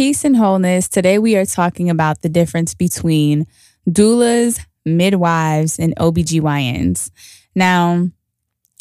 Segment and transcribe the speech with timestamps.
[0.00, 0.88] Peace and wholeness.
[0.88, 3.46] Today we are talking about the difference between
[3.86, 7.10] doulas, midwives, and OBGYNs.
[7.54, 8.08] Now,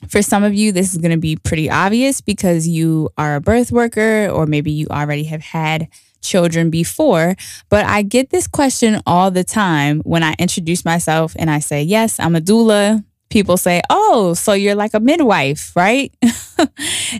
[0.07, 3.41] for some of you, this is going to be pretty obvious because you are a
[3.41, 5.89] birth worker or maybe you already have had
[6.21, 7.35] children before.
[7.67, 11.83] But I get this question all the time when I introduce myself and I say,
[11.83, 13.03] Yes, I'm a doula.
[13.29, 16.13] People say, Oh, so you're like a midwife, right?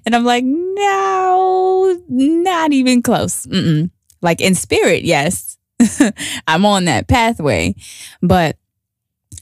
[0.05, 3.45] and I'm like, No, not even close.
[3.45, 3.91] Mm-mm.
[4.21, 5.57] Like in spirit, yes,
[6.47, 7.75] I'm on that pathway.
[8.21, 8.57] But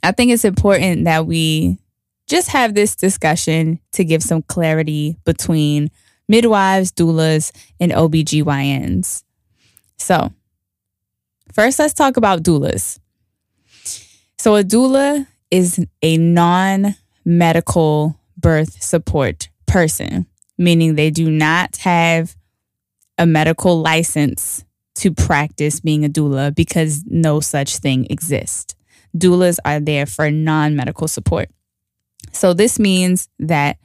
[0.03, 1.79] I think it's important that we
[2.27, 5.89] just have this discussion to give some clarity between
[6.27, 9.23] midwives, doulas, and OBGYNs.
[9.97, 10.31] So,
[11.53, 12.99] first, let's talk about doulas.
[14.37, 20.25] So, a doula is a non medical birth support person,
[20.57, 22.35] meaning they do not have
[23.17, 24.63] a medical license
[24.95, 28.75] to practice being a doula because no such thing exists.
[29.15, 31.49] Doulas are there for non medical support.
[32.31, 33.77] So, this means that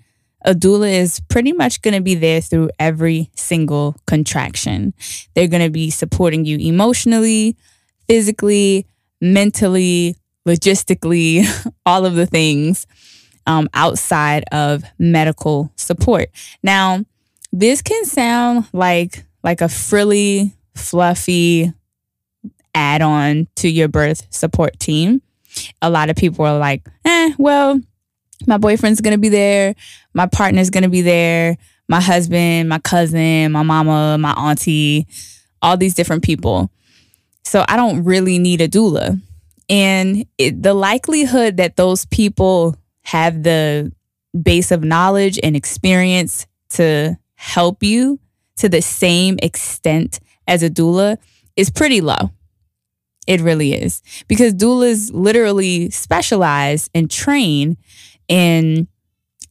[0.45, 4.93] a doula is pretty much going to be there through every single contraction.
[5.35, 7.57] They're going to be supporting you emotionally,
[8.09, 8.87] physically,
[9.21, 11.45] mentally, logistically,
[11.87, 12.87] all of the things
[13.47, 16.31] um, outside of medical support.
[16.63, 17.05] Now,
[17.53, 21.73] this can sound like like a frilly, fluffy
[22.75, 25.21] add-on to your birth support team.
[25.83, 27.81] A lot of people are like, "Eh, well,
[28.47, 29.75] my boyfriend's to be there,
[30.15, 31.57] my partner's to be there,
[31.89, 35.07] my husband, my cousin, my mama, my auntie,
[35.61, 36.71] all these different people.
[37.45, 39.21] So I don't really need a doula.
[39.69, 43.93] And it, the likelihood that those people have the
[44.41, 48.19] base of knowledge and experience to help you
[48.57, 51.19] to the same extent as a doula
[51.57, 52.31] is pretty low.
[53.27, 54.03] It really is.
[54.27, 57.77] Because doulas literally specialize and train
[58.29, 58.87] and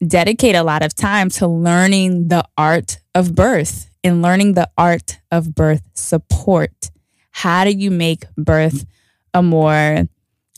[0.06, 5.20] dedicate a lot of time to learning the art of birth and learning the art
[5.32, 6.92] of birth support.
[7.32, 8.86] How do you make birth
[9.34, 10.08] a more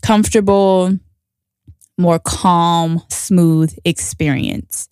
[0.02, 0.98] comfortable,
[1.98, 4.90] more calm, smooth experience?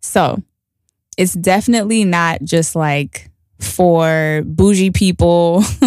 [0.00, 0.42] So
[1.16, 3.30] it's definitely not just like
[3.60, 5.62] for bougie people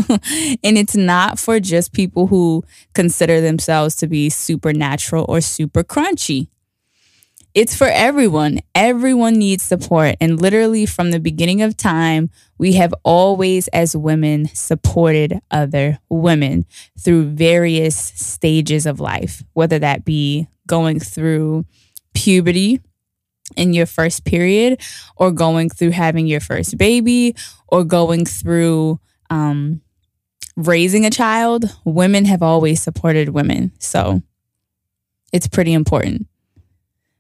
[0.64, 6.48] and it's not for just people who consider themselves to be supernatural or super crunchy
[7.58, 8.60] it's for everyone.
[8.76, 10.16] Everyone needs support.
[10.22, 12.30] And literally, from the beginning of time,
[12.60, 16.68] we have always, as women, supported other women
[17.00, 21.66] through various stages of life, whether that be going through
[22.14, 22.80] puberty
[23.56, 24.80] in your first period,
[25.16, 27.36] or going through having your first baby,
[27.70, 29.00] or going through
[29.32, 29.82] um,
[30.56, 31.76] raising a child.
[31.86, 33.72] Women have always supported women.
[33.80, 34.22] So
[35.34, 36.28] it's pretty important.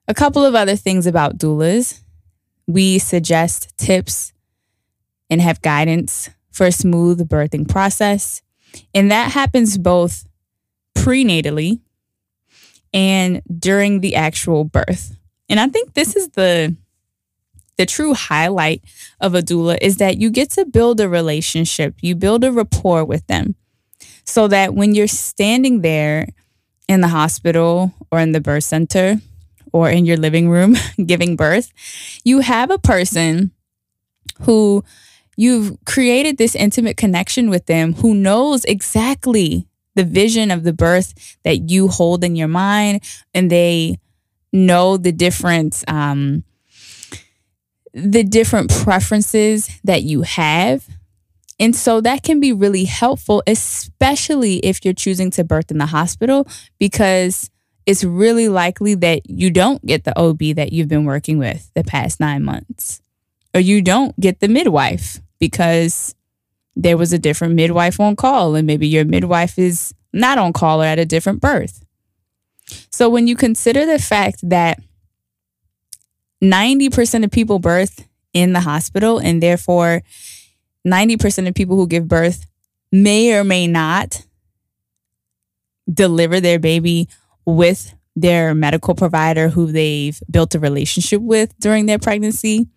[0.07, 2.01] A couple of other things about doulas.
[2.65, 4.33] We suggest tips
[5.29, 8.41] and have guidance for a smooth birthing process.
[8.93, 10.25] And that happens both
[10.95, 11.79] prenatally
[12.93, 15.15] and during the actual birth.
[15.49, 16.75] And I think this is the
[17.77, 18.83] the true highlight
[19.21, 23.05] of a doula is that you get to build a relationship, you build a rapport
[23.05, 23.55] with them.
[24.25, 26.27] So that when you're standing there
[26.87, 29.21] in the hospital or in the birth center,
[29.73, 31.71] or in your living room giving birth,
[32.23, 33.51] you have a person
[34.41, 34.83] who
[35.35, 41.37] you've created this intimate connection with them who knows exactly the vision of the birth
[41.43, 43.99] that you hold in your mind and they
[44.53, 46.43] know the different um,
[47.93, 50.87] the different preferences that you have.
[51.59, 55.87] And so that can be really helpful especially if you're choosing to birth in the
[55.87, 56.47] hospital
[56.79, 57.49] because
[57.87, 61.85] it's really likely that you don't get the OB that you've been working with the
[61.85, 63.01] past nine months,
[63.55, 66.13] or you don't get the midwife because
[66.75, 70.81] there was a different midwife on call, and maybe your midwife is not on call
[70.81, 71.85] or at a different birth.
[72.91, 74.81] So when you consider the fact that
[76.43, 80.03] 90% of people birth in the hospital, and therefore
[80.85, 82.45] 90% of people who give birth
[82.91, 84.25] may or may not
[85.91, 87.07] deliver their baby
[87.47, 92.67] with their medical provider who they've built a relationship with during their pregnancy,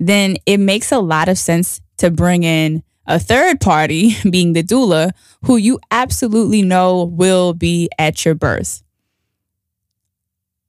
[0.00, 4.62] then it makes a lot of sense to bring in a third party, being the
[4.62, 5.12] doula,
[5.44, 8.82] who you absolutely know will be at your birth.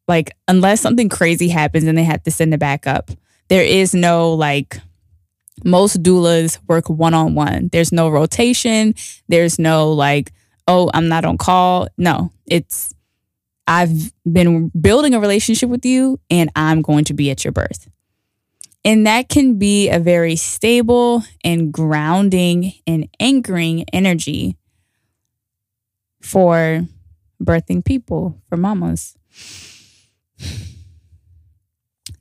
[0.08, 3.10] Like, unless something crazy happens and they have to send it back up,
[3.48, 4.82] there is no like
[5.64, 7.70] most doulas work one on one.
[7.72, 8.96] There's no rotation.
[9.30, 10.34] There's no like,
[10.68, 11.88] oh, I'm not on call.
[11.98, 12.94] No, it's
[13.68, 17.90] I've been building a relationship with you and I'm going to be at your birth.
[18.86, 24.58] And that can be a very stable and grounding and anchoring energy
[26.22, 26.82] for
[27.42, 29.18] birthing people, for mamas.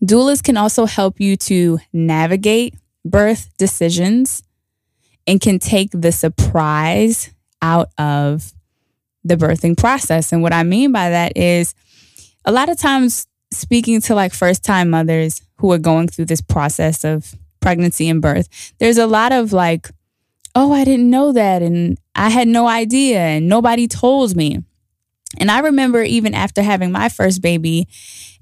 [0.04, 2.74] Doulas can also help you to navigate
[3.04, 4.42] birth decisions
[5.26, 7.30] and can take the surprise
[7.60, 8.52] out of
[9.24, 10.32] the birthing process.
[10.32, 11.74] And what I mean by that is
[12.44, 16.40] a lot of times speaking to like first time mothers who are going through this
[16.40, 19.90] process of pregnancy and birth, there's a lot of like,
[20.54, 21.62] oh, I didn't know that.
[21.62, 23.18] And I had no idea.
[23.18, 24.62] And nobody told me.
[25.38, 27.88] And I remember even after having my first baby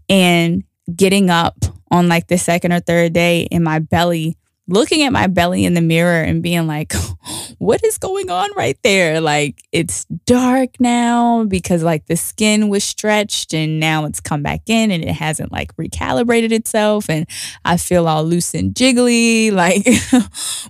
[0.09, 1.57] and getting up
[1.91, 4.37] on like the second or third day in my belly
[4.71, 6.93] looking at my belly in the mirror and being like,
[7.59, 9.21] what is going on right there?
[9.21, 14.63] Like, it's dark now because like the skin was stretched and now it's come back
[14.69, 17.11] in and it hasn't like recalibrated itself.
[17.11, 17.27] And
[17.65, 19.51] I feel all loose and jiggly.
[19.61, 19.87] Like,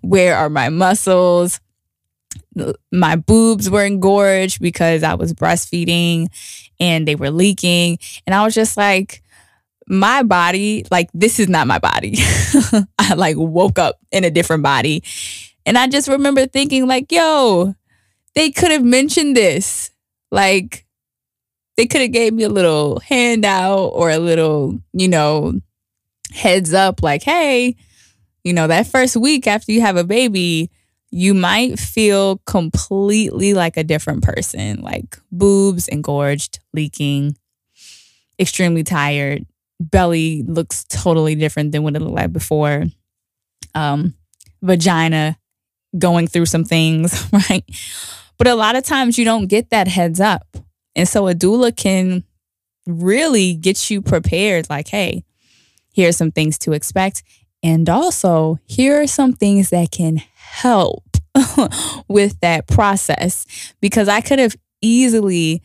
[0.01, 1.61] where are my muscles?
[2.91, 6.27] My boobs were engorged because I was breastfeeding
[6.81, 7.99] and they were leaking.
[8.27, 9.23] And I was just like,
[9.91, 12.15] my body, like this is not my body.
[12.99, 15.03] I like woke up in a different body.
[15.67, 17.75] And I just remember thinking like, yo,
[18.35, 19.91] they could have mentioned this.
[20.31, 20.87] Like
[21.77, 25.61] they could have gave me a little handout or a little, you know,
[26.33, 27.75] heads up like, hey,
[28.45, 30.71] you know, that first week after you have a baby,
[31.11, 37.37] you might feel completely like a different person, like boobs engorged, leaking,
[38.39, 39.45] extremely tired,
[39.81, 42.85] belly looks totally different than what it looked like before.
[43.75, 44.15] Um,
[44.63, 45.39] vagina
[45.99, 47.65] going through some things, right?
[48.39, 50.57] But a lot of times you don't get that heads up.
[50.95, 52.25] And so a doula can
[52.87, 55.25] really get you prepared like, hey,
[55.93, 57.23] here are some things to expect.
[57.63, 61.05] And also, here are some things that can help
[62.09, 65.63] with that process because I could have easily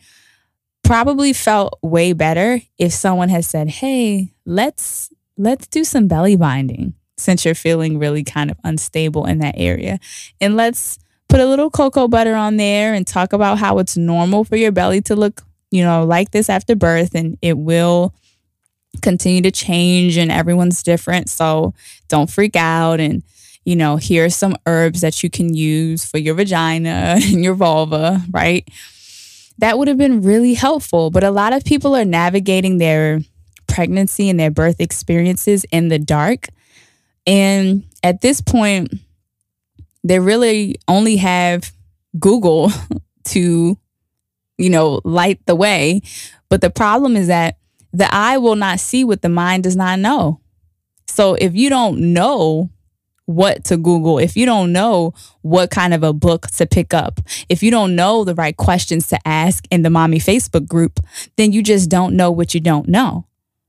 [0.86, 6.94] probably felt way better if someone had said, "Hey, let's let's do some belly binding
[7.18, 9.98] since you're feeling really kind of unstable in that area.
[10.40, 10.98] And let's
[11.28, 14.72] put a little cocoa butter on there and talk about how it's normal for your
[14.72, 18.14] belly to look, you know, like this after birth and it will
[19.02, 21.28] continue to change and everyone's different.
[21.28, 21.74] So
[22.08, 23.22] don't freak out and
[23.64, 27.54] you know, here are some herbs that you can use for your vagina and your
[27.54, 28.68] vulva, right?
[29.58, 31.10] That would have been really helpful.
[31.10, 33.20] But a lot of people are navigating their
[33.66, 36.48] pregnancy and their birth experiences in the dark.
[37.26, 38.94] And at this point,
[40.04, 41.72] they really only have
[42.18, 42.70] Google
[43.24, 43.78] to,
[44.58, 46.02] you know, light the way.
[46.48, 47.58] But the problem is that
[47.92, 50.40] the eye will not see what the mind does not know.
[51.08, 52.70] So if you don't know
[53.26, 55.12] what to Google, if you don't know
[55.42, 59.08] what kind of a book to pick up, if you don't know the right questions
[59.08, 61.00] to ask in the mommy Facebook group,
[61.36, 63.26] then you just don't know what you don't know.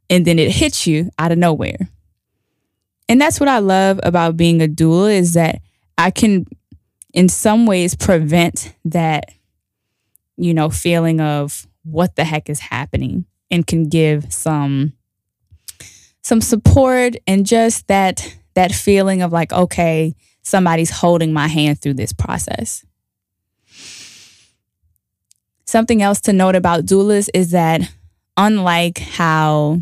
[0.09, 1.89] And then it hits you out of nowhere.
[3.09, 5.61] And that's what I love about being a doula is that
[5.97, 6.45] I can
[7.13, 9.31] in some ways prevent that
[10.35, 14.93] you know feeling of what the heck is happening and can give some
[16.21, 21.93] some support and just that that feeling of like, okay, somebody's holding my hand through
[21.93, 22.83] this process.
[25.65, 27.81] Something else to note about doulas is that
[28.35, 29.81] unlike how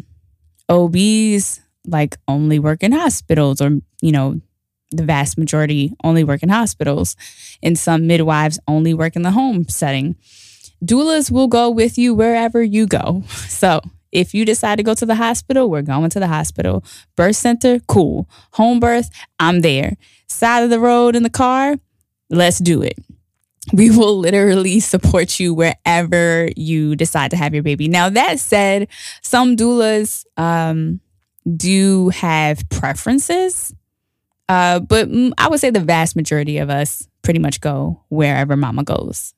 [0.68, 4.42] OBs like only work in hospitals or, you know,
[4.92, 7.16] the vast majority only work in hospitals
[7.64, 10.18] and some midwives only work in the home setting.
[10.84, 13.24] Doulas will go with you wherever you go.
[13.48, 13.80] So
[14.16, 16.86] if you decide to go to the hospital, we're going to the hospital.
[17.18, 18.30] Birth center, cool.
[18.54, 19.98] Home birth, I'm there.
[20.28, 21.76] Side of the road in the car,
[22.30, 22.98] let's do it.
[23.74, 27.90] We will literally support you wherever you decide to have your baby.
[27.90, 28.88] Now, that said,
[29.22, 31.02] some doulas um,
[31.58, 33.76] do have preferences,
[34.48, 38.84] uh, but I would say the vast majority of us pretty much go wherever mama
[38.84, 39.34] goes.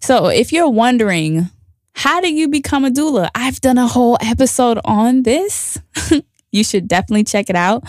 [0.00, 1.50] So, if you're wondering
[1.94, 3.28] how do you become a doula?
[3.34, 5.78] I've done a whole episode on this.
[6.52, 7.84] you should definitely check it out.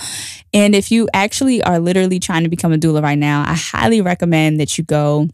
[0.53, 4.01] And if you actually are literally trying to become a doula right now, I highly
[4.01, 5.27] recommend that you go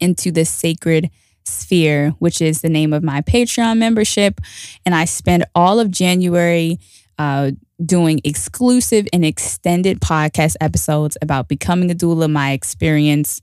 [0.00, 1.10] into the sacred
[1.44, 4.40] sphere, which is the name of my Patreon membership.
[4.86, 6.78] And I spend all of January
[7.18, 7.52] uh,
[7.84, 13.40] doing exclusive and extended podcast episodes about becoming a doula, my experience,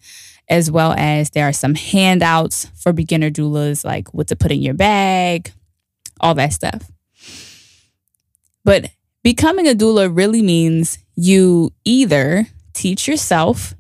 [0.50, 4.62] as well as there are some handouts for beginner doulas, like what to put in
[4.62, 5.52] your bag,
[6.20, 6.90] all that stuff.
[8.66, 8.90] But
[9.24, 13.76] becoming a doula really means you either teach yourself,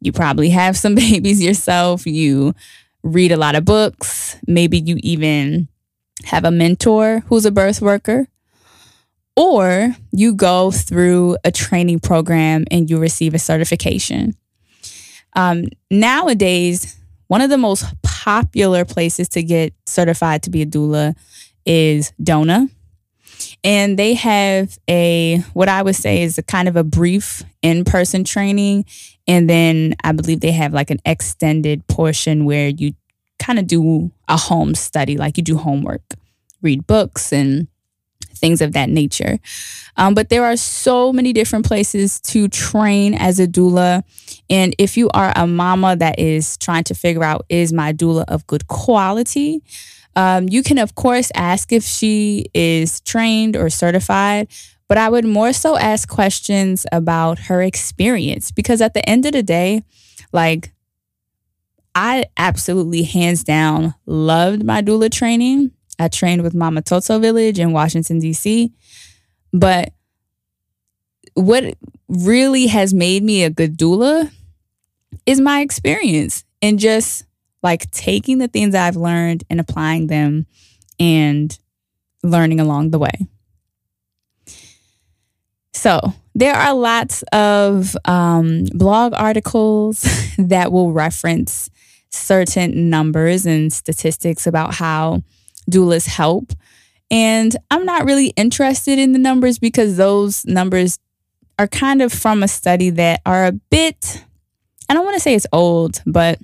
[0.00, 2.54] you probably have some babies yourself, you
[3.02, 5.68] read a lot of books, maybe you even
[6.24, 8.26] have a mentor who's a birth worker,
[9.36, 14.34] or you go through a training program and you receive a certification.
[15.36, 16.96] Um, nowadays,
[17.28, 21.14] one of the most popular places to get certified to be a doula
[21.64, 22.68] is DONA.
[23.62, 27.84] And they have a, what I would say is a kind of a brief in
[27.84, 28.86] person training.
[29.26, 32.94] And then I believe they have like an extended portion where you
[33.38, 36.02] kind of do a home study, like you do homework,
[36.62, 37.68] read books and
[38.36, 39.38] things of that nature.
[39.96, 44.02] Um, but there are so many different places to train as a doula.
[44.50, 48.24] And if you are a mama that is trying to figure out, is my doula
[48.28, 49.62] of good quality?
[50.14, 54.48] Um, you can, of course, ask if she is trained or certified,
[54.88, 59.32] but I would more so ask questions about her experience because at the end of
[59.32, 59.82] the day,
[60.32, 60.72] like,
[61.94, 65.70] I absolutely hands down loved my doula training.
[65.98, 68.72] I trained with Mama Toto Village in Washington, D.C.
[69.52, 69.92] But
[71.34, 71.76] what
[72.08, 74.30] really has made me a good doula
[75.24, 77.24] is my experience and just
[77.62, 80.46] like taking the things I've learned and applying them
[80.98, 81.56] and
[82.22, 83.26] learning along the way.
[85.72, 86.00] So,
[86.34, 90.06] there are lots of um, blog articles
[90.38, 91.70] that will reference
[92.10, 95.22] certain numbers and statistics about how
[95.70, 96.52] doulas help.
[97.10, 100.98] And I'm not really interested in the numbers because those numbers
[101.58, 104.24] are kind of from a study that are a bit,
[104.88, 106.40] I don't want to say it's old, but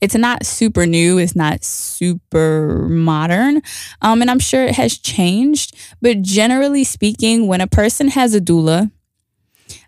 [0.00, 1.18] it's not super new.
[1.18, 3.62] It's not super modern.
[4.00, 5.76] Um, and I'm sure it has changed.
[6.00, 8.90] But generally speaking, when a person has a doula,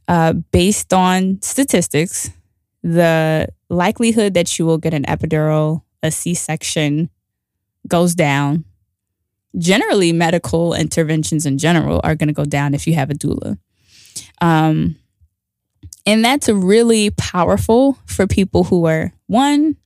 [0.09, 2.31] uh, based on statistics,
[2.83, 7.11] the likelihood that you will get an epidural, a C section,
[7.89, 8.65] goes down.
[9.59, 13.59] Generally, medical interventions in general are going to go down if you have a doula.
[14.41, 14.97] Um,
[16.07, 19.77] and that's really powerful for people who are one,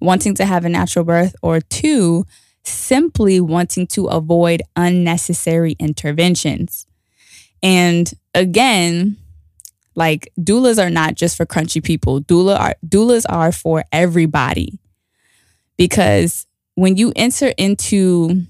[0.00, 2.24] wanting to have a natural birth, or two,
[2.64, 6.86] simply wanting to avoid unnecessary interventions.
[7.62, 9.16] And again,
[9.94, 12.20] like doulas are not just for crunchy people.
[12.20, 14.78] Doula are doulas are for everybody.
[15.76, 16.46] Because
[16.78, 18.42] when you enter into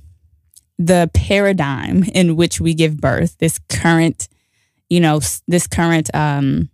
[0.78, 4.28] the paradigm in which we give birth, this current,
[4.90, 6.68] you know, this current um,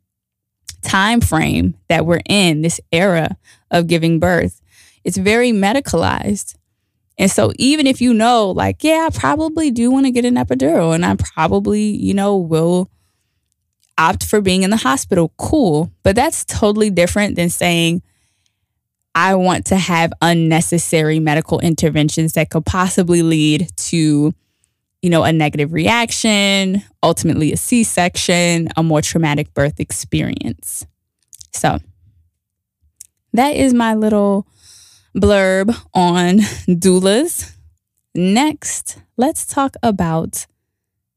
[0.82, 3.36] time frame that we're in, this era
[3.70, 4.60] of giving birth,
[5.04, 6.56] it's very medicalized.
[7.18, 10.34] And so even if you know, like, yeah, I probably do want to get an
[10.34, 12.90] epidural and I probably, you know, will
[13.96, 15.92] opt for being in the hospital, cool.
[16.02, 18.02] But that's totally different than saying,
[19.14, 24.34] I want to have unnecessary medical interventions that could possibly lead to,
[25.02, 30.86] you know, a negative reaction, ultimately a C section, a more traumatic birth experience.
[31.52, 31.78] So
[33.32, 34.48] that is my little
[35.16, 37.52] blurb on doulas.
[38.14, 40.46] Next, let's talk about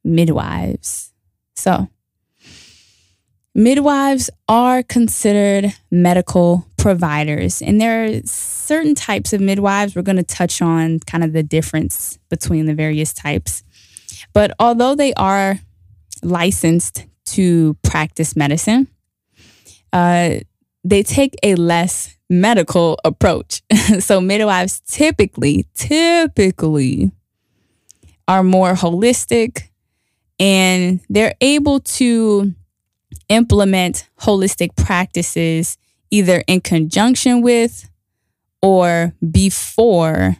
[0.03, 1.13] midwives.
[1.55, 1.89] So,
[3.57, 7.61] midwives are considered medical providers.
[7.61, 9.95] And there are certain types of midwives.
[9.95, 13.63] We're going to touch on kind of the difference between the various types.
[14.31, 15.59] But although they are
[16.21, 18.87] licensed to practice medicine,
[19.91, 20.35] uh,
[20.83, 23.63] they take a less medical approach.
[23.99, 27.11] so midwives typically, typically
[28.27, 29.69] are more holistic
[30.39, 32.53] and they're able to
[33.29, 35.77] implement holistic practices
[36.09, 37.89] either in conjunction with
[38.61, 40.37] or before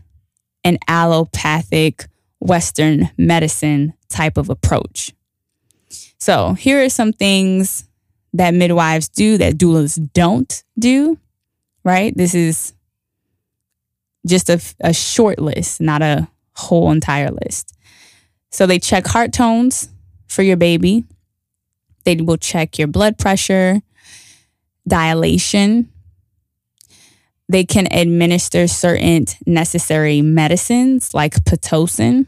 [0.63, 2.07] an allopathic
[2.39, 5.11] Western medicine type of approach.
[6.19, 7.85] So, here are some things
[8.33, 11.17] that midwives do that doulas don't do,
[11.83, 12.15] right?
[12.15, 12.73] This is
[14.25, 17.77] just a, a short list, not a whole entire list.
[18.51, 19.89] So, they check heart tones
[20.27, 21.05] for your baby,
[22.03, 23.81] they will check your blood pressure,
[24.87, 25.91] dilation.
[27.49, 32.27] They can administer certain necessary medicines like Pitocin.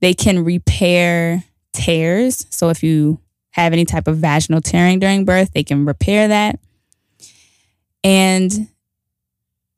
[0.00, 2.46] They can repair tears.
[2.50, 3.20] So if you
[3.50, 6.58] have any type of vaginal tearing during birth, they can repair that.
[8.02, 8.68] And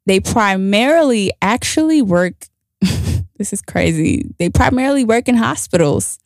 [0.07, 2.47] they primarily actually work,
[2.81, 6.19] this is crazy, they primarily work in hospitals.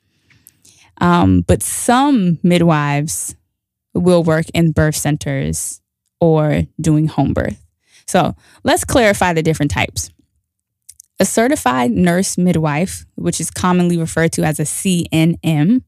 [1.01, 3.37] Um, but some midwives
[3.95, 5.81] will work in birth centers
[6.21, 7.65] or doing home birth.
[8.07, 10.11] So let's clarify the different types.
[11.21, 15.83] A certified nurse midwife, which is commonly referred to as a CNM,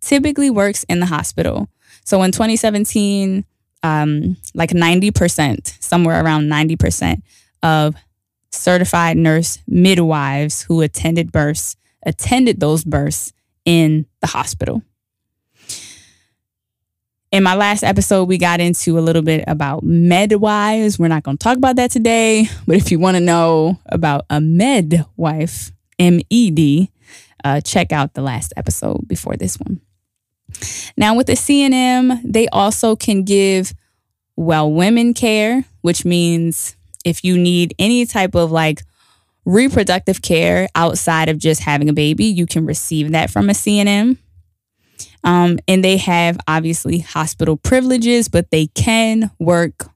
[0.00, 1.68] typically works in the hospital.
[2.04, 3.44] So in 2017,
[3.82, 7.22] um, like 90%, somewhere around 90%
[7.62, 7.94] of
[8.50, 13.32] certified nurse midwives who attended births attended those births
[13.66, 14.80] in the hospital.
[17.32, 20.98] In my last episode, we got into a little bit about medwives.
[20.98, 24.24] We're not going to talk about that today, but if you want to know about
[24.30, 26.90] a medwife, M E D,
[27.44, 29.80] uh, check out the last episode before this one.
[30.96, 33.74] Now, with the CNM, they also can give
[34.36, 38.82] well women care, which means if you need any type of like
[39.46, 44.18] reproductive care outside of just having a baby, you can receive that from a CNM.
[45.24, 49.88] Um, and they have obviously hospital privileges, but they can work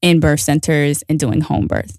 [0.00, 1.98] in birth centers and doing home birth.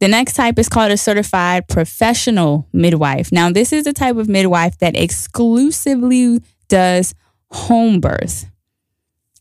[0.00, 3.32] The next type is called a certified professional midwife.
[3.32, 7.14] Now, this is the type of midwife that exclusively does
[7.50, 8.46] home birth.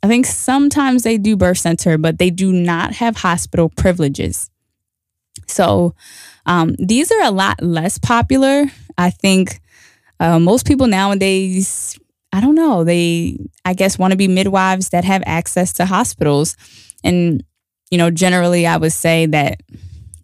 [0.02, 4.50] I think sometimes they do birth center, but they do not have hospital privileges.
[5.48, 5.96] So
[6.46, 8.66] um, these are a lot less popular.
[8.98, 9.60] I think
[10.20, 11.98] uh, most people nowadays,
[12.32, 16.56] I don't know, they, I guess, want to be midwives that have access to hospitals.
[17.04, 17.44] And,
[17.92, 19.62] you know, generally, I would say that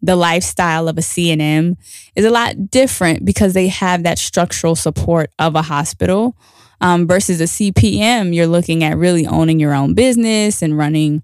[0.01, 1.77] the lifestyle of a CNM
[2.15, 6.35] is a lot different because they have that structural support of a hospital
[6.81, 8.35] um, versus a CPM.
[8.35, 11.23] You're looking at really owning your own business and running,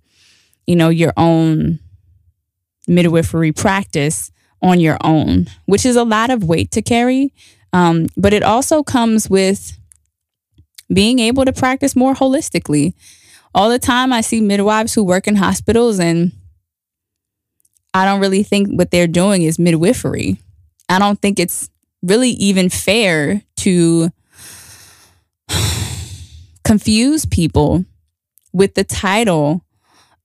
[0.65, 1.79] you know, your own
[2.89, 7.33] midwifery practice on your own, which is a lot of weight to carry.
[7.71, 9.77] Um, but it also comes with
[10.91, 12.93] being able to practice more holistically.
[13.53, 16.31] All the time, I see midwives who work in hospitals and
[17.93, 20.37] I don't really think what they're doing is midwifery.
[20.89, 21.69] I don't think it's
[22.01, 24.11] really even fair to
[26.63, 27.85] confuse people
[28.51, 29.63] with the title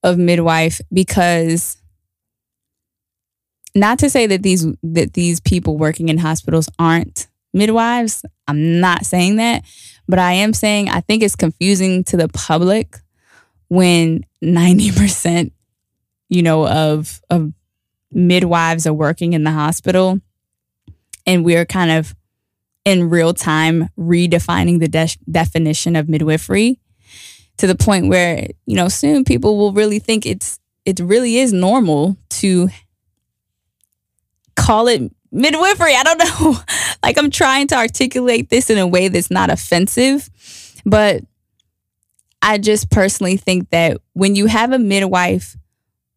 [0.03, 1.77] of midwife because
[3.75, 8.25] not to say that these that these people working in hospitals aren't midwives.
[8.47, 9.63] I'm not saying that,
[10.07, 12.97] but I am saying I think it's confusing to the public
[13.67, 15.51] when 90%
[16.29, 17.53] you know, of of
[18.11, 20.19] midwives are working in the hospital,
[21.25, 22.15] and we're kind of
[22.83, 26.79] in real time redefining the de- definition of midwifery
[27.57, 31.51] to the point where you know soon people will really think it's it really is
[31.53, 32.69] normal to
[34.55, 35.95] call it midwifery.
[35.95, 36.57] I don't know.
[37.03, 40.29] like I'm trying to articulate this in a way that's not offensive,
[40.85, 41.23] but
[42.41, 45.55] I just personally think that when you have a midwife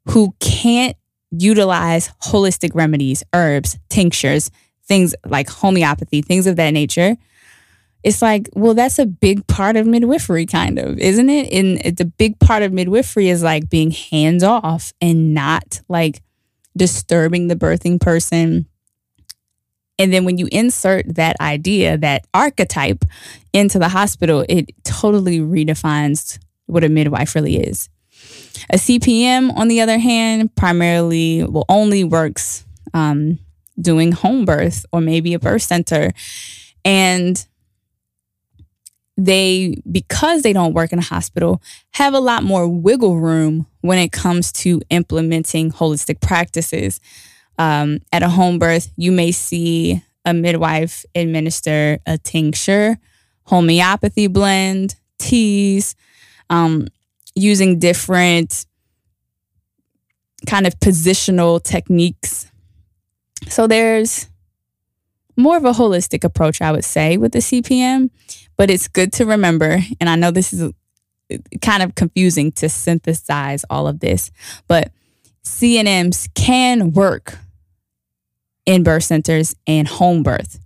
[0.06, 0.96] who can't
[1.30, 4.50] utilize holistic remedies, herbs, tinctures,
[4.84, 7.16] things like homeopathy, things of that nature,
[8.02, 11.52] it's like, well, that's a big part of midwifery, kind of, isn't it?
[11.52, 16.22] And the big part of midwifery is like being hands off and not like
[16.78, 18.66] disturbing the birthing person.
[19.98, 23.04] And then when you insert that idea, that archetype
[23.52, 27.88] into the hospital, it totally redefines what a midwife really is.
[28.70, 32.64] A CPM, on the other hand, primarily well only works
[32.94, 33.38] um,
[33.80, 36.12] doing home birth or maybe a birth center,
[36.84, 37.46] and
[39.18, 43.98] they because they don't work in a hospital have a lot more wiggle room when
[43.98, 47.00] it comes to implementing holistic practices.
[47.58, 52.98] Um, at a home birth, you may see a midwife administer a tincture,
[53.42, 55.96] homeopathy blend, teas,
[56.48, 56.86] um,
[57.34, 58.66] using different
[60.46, 62.48] kind of positional techniques.
[63.48, 64.27] So there's
[65.38, 68.10] more of a holistic approach, I would say, with the CPM,
[68.56, 69.78] but it's good to remember.
[70.00, 74.30] And I know this is uh, kind of confusing to synthesize all of this,
[74.66, 74.90] but
[75.44, 77.38] CNMs can work
[78.66, 80.58] in birth centers and home birth.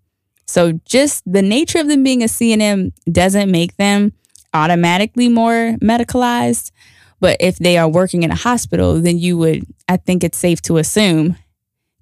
[0.47, 4.13] So just the nature of them being a CNM doesn't make them
[4.53, 6.73] automatically more medicalized.
[7.21, 10.61] But if they are working in a hospital, then you would, I think it's safe
[10.63, 11.37] to assume,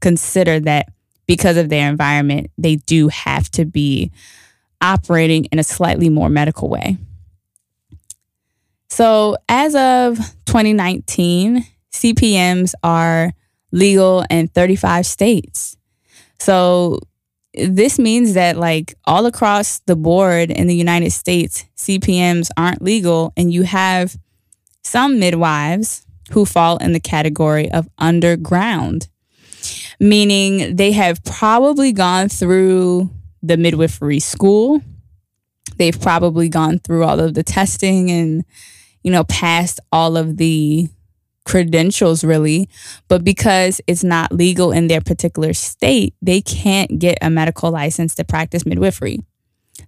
[0.00, 0.88] consider that
[1.30, 4.10] because of their environment, they do have to be
[4.80, 6.96] operating in a slightly more medical way.
[8.88, 10.16] So, as of
[10.46, 13.32] 2019, CPMs are
[13.70, 15.76] legal in 35 states.
[16.40, 16.98] So,
[17.54, 23.32] this means that, like, all across the board in the United States, CPMs aren't legal,
[23.36, 24.16] and you have
[24.82, 29.08] some midwives who fall in the category of underground,
[30.00, 33.10] meaning they have probably gone through
[33.42, 34.80] the midwifery school.
[35.76, 38.44] They've probably gone through all of the testing and,
[39.02, 40.88] you know, passed all of the
[41.44, 42.68] credentials really,
[43.08, 48.14] but because it's not legal in their particular state, they can't get a medical license
[48.14, 49.18] to practice midwifery.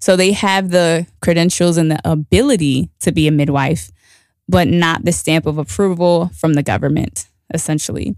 [0.01, 3.93] So they have the credentials and the ability to be a midwife,
[4.49, 8.17] but not the stamp of approval from the government, essentially.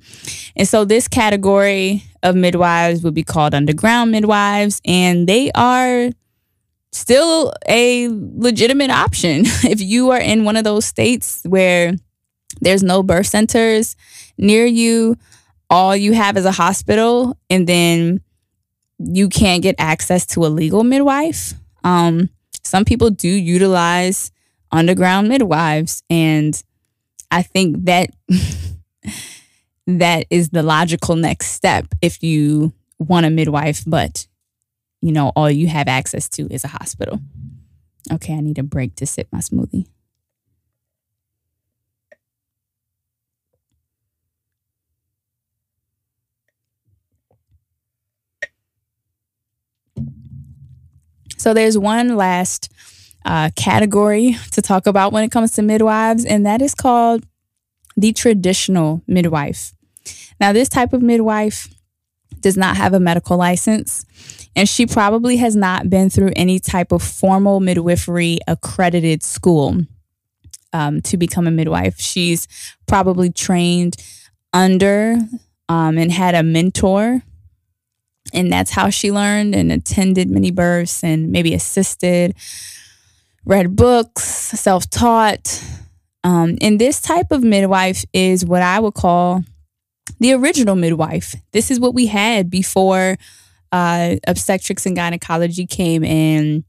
[0.57, 6.11] And so this category of midwives would be called underground midwives, and they are
[6.93, 9.43] still a legitimate option.
[9.65, 11.95] if you are in one of those states where
[12.61, 13.97] there's no birth centers
[14.39, 15.17] near you,
[15.71, 18.21] all you have is a hospital, and then
[18.99, 21.55] you can't get access to a legal midwife.
[21.83, 22.31] Um,
[22.63, 24.31] some people do utilize
[24.75, 26.03] underground midwives.
[26.11, 26.61] And
[27.31, 28.11] I think that
[29.87, 34.27] that is the logical next step if you want a midwife, but
[35.03, 37.21] you know, all you have access to is a hospital.
[38.11, 39.87] Okay, I need a break to sip my smoothie.
[51.37, 52.73] So there's one last
[53.27, 57.27] uh, category to talk about when it comes to midwives, and that is called
[57.97, 59.73] the traditional midwife.
[60.41, 61.69] Now, this type of midwife
[62.41, 64.05] does not have a medical license,
[64.55, 69.81] and she probably has not been through any type of formal midwifery accredited school
[70.73, 71.99] um, to become a midwife.
[71.99, 72.49] She's
[72.87, 73.97] probably trained
[74.53, 75.17] under
[75.69, 77.23] um, and had a mentor
[78.33, 82.35] and that's how she learned and attended many births and maybe assisted
[83.45, 85.63] read books, self taught.
[86.25, 89.45] Um, and this type of midwife is what I would call
[90.21, 91.37] the original midwife.
[91.53, 93.17] This is what we had before
[93.71, 96.65] uh, obstetrics and gynecology came and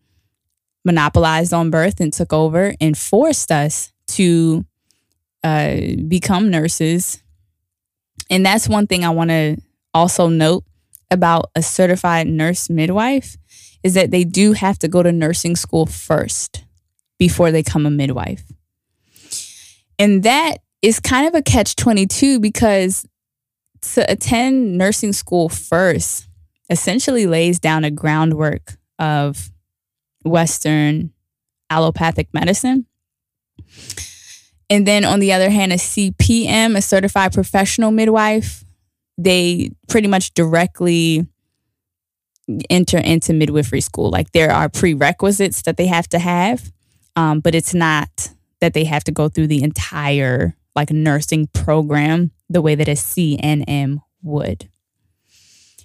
[0.84, 4.66] monopolized on birth and took over and forced us to
[5.44, 7.24] uh, become nurses.
[8.30, 9.58] And that's one thing I want to
[9.94, 10.64] also note
[11.12, 13.38] about a certified nurse midwife
[13.84, 16.66] is that they do have to go to nursing school first
[17.20, 18.44] before they come a midwife.
[20.00, 23.06] And that is kind of a catch 22 because
[23.94, 26.28] to attend nursing school first
[26.70, 29.52] essentially lays down a groundwork of
[30.24, 31.12] Western
[31.70, 32.86] allopathic medicine.
[34.70, 38.66] And then on the other hand, a CPM, a certified professional midwife,
[39.18, 41.28] they pretty much directly
[42.70, 44.10] enter into midwifery school.
[44.10, 46.72] Like there are prerequisites that they have to have
[47.16, 48.30] um, but it's not
[48.66, 52.94] that they have to go through the entire like nursing program the way that a
[52.94, 54.68] CNM would.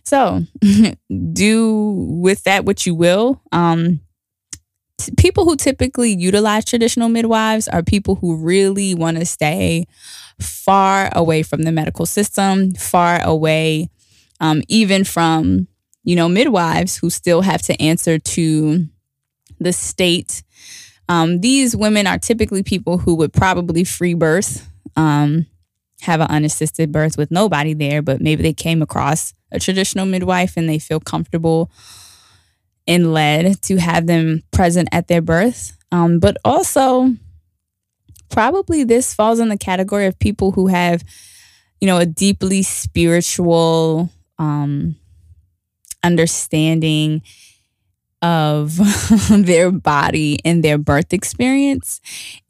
[0.02, 0.44] So
[1.32, 3.42] do with that what you will.
[3.52, 4.00] Um,
[4.96, 9.84] t- people who typically utilize traditional midwives are people who really want to stay
[10.40, 13.90] far away from the medical system, far away,
[14.40, 15.68] um, even from
[16.02, 18.86] you know midwives who still have to answer to
[19.58, 20.42] the state
[21.10, 25.44] um, these women are typically people who would probably free birth, um,
[26.02, 30.56] have an unassisted birth with nobody there, but maybe they came across a traditional midwife
[30.56, 31.68] and they feel comfortable
[32.86, 35.76] and led to have them present at their birth.
[35.90, 37.16] Um, but also,
[38.28, 41.02] probably this falls in the category of people who have,
[41.80, 44.94] you know, a deeply spiritual um,
[46.04, 47.22] understanding
[48.22, 48.78] of
[49.30, 52.00] their body and their birth experience.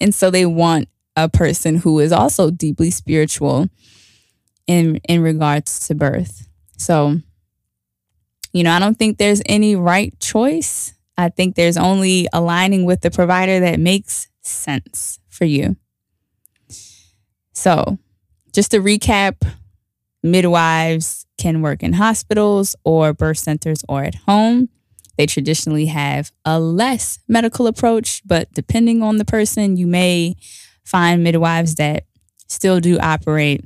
[0.00, 3.68] And so they want a person who is also deeply spiritual
[4.66, 6.48] in in regards to birth.
[6.76, 7.20] So
[8.52, 10.94] you know, I don't think there's any right choice.
[11.16, 15.76] I think there's only aligning with the provider that makes sense for you.
[17.52, 17.98] So,
[18.52, 19.46] just to recap,
[20.22, 24.68] midwives can work in hospitals or birth centers or at home.
[25.20, 30.34] They traditionally have a less medical approach, but depending on the person, you may
[30.82, 32.04] find midwives that
[32.48, 33.62] still do operate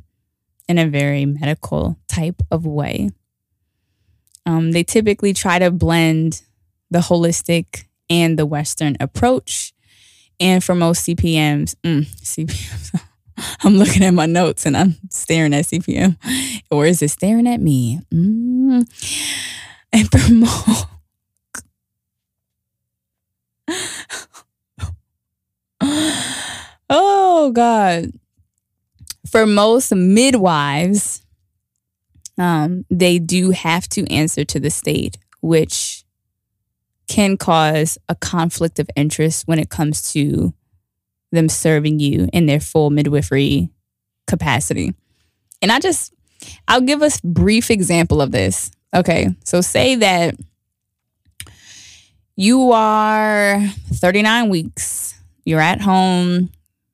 [0.69, 3.11] in a very medical type of way.
[4.45, 6.43] Um, they typically try to blend
[6.91, 9.75] the holistic and the Western approach.
[10.41, 13.01] And for most CPMs, mm, CPMs,
[13.63, 16.17] I'm looking at my notes and I'm staring at CPM,
[16.69, 18.01] or is it staring at me?
[18.13, 18.89] Mm.
[19.93, 20.87] And for most,
[26.91, 28.13] oh God,
[29.31, 31.23] for most midwives,
[32.39, 36.05] um, they do have to answer to the state, which
[37.07, 40.55] can cause a conflict of interest when it comes to
[41.33, 43.71] them serving you in their full midwifery
[44.27, 44.95] capacity.
[45.61, 46.15] And I just,
[46.69, 48.71] I'll give a brief example of this.
[48.95, 50.37] Okay, so say that
[52.37, 53.61] you are
[53.93, 56.51] 39 weeks, you're at home,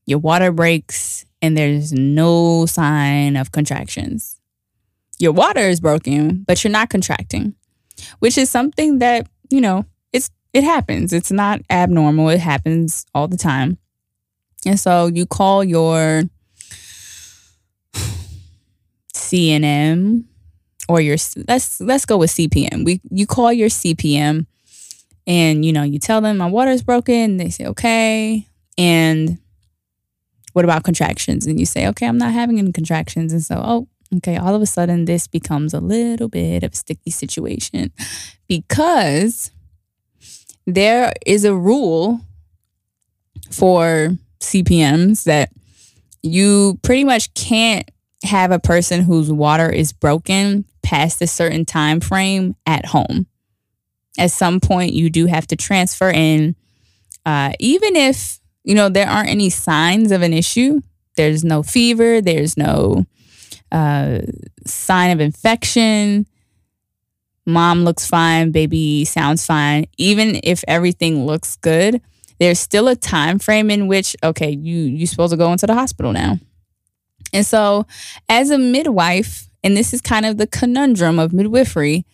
[0.07, 4.39] your water breaks, and there's no sign of contractions.
[5.19, 7.55] Your water is broken, but you're not contracting,
[8.19, 11.13] which is something that, you know, it's it happens.
[11.13, 12.29] It's not abnormal.
[12.31, 13.79] It happens all the time.
[14.67, 16.25] And so you call your
[19.15, 20.25] CNM
[20.89, 21.17] or your
[21.49, 22.85] let's let's go with CPM.
[22.85, 24.47] We you call your CPM
[25.27, 27.37] and you know you tell them my water is broken.
[27.37, 28.47] They say okay,
[28.79, 29.39] and
[30.53, 31.47] what about contractions?
[31.47, 34.63] And you say okay, I'm not having any contractions, and so oh okay, all of
[34.63, 37.93] a sudden this becomes a little bit of a sticky situation
[38.49, 39.51] because
[40.67, 42.21] there is a rule
[43.51, 45.51] for CPMs that
[46.23, 47.91] you pretty much can't
[48.25, 53.27] have a person whose water is broken past a certain time frame at home.
[54.19, 56.57] At some point, you do have to transfer in,
[57.25, 60.81] uh, even if you know there aren't any signs of an issue.
[61.17, 62.21] There's no fever.
[62.21, 63.05] There's no
[63.73, 64.21] uh,
[64.67, 66.27] sign of infection.
[67.47, 68.53] Mom looks fine.
[68.53, 69.87] Baby sounds fine.
[69.97, 72.01] Even if everything looks good,
[72.41, 75.75] there's still a time frame in which okay you you're supposed to go into the
[75.75, 76.39] hospital now
[77.33, 77.87] and so
[78.29, 82.05] as a midwife and this is kind of the conundrum of midwifery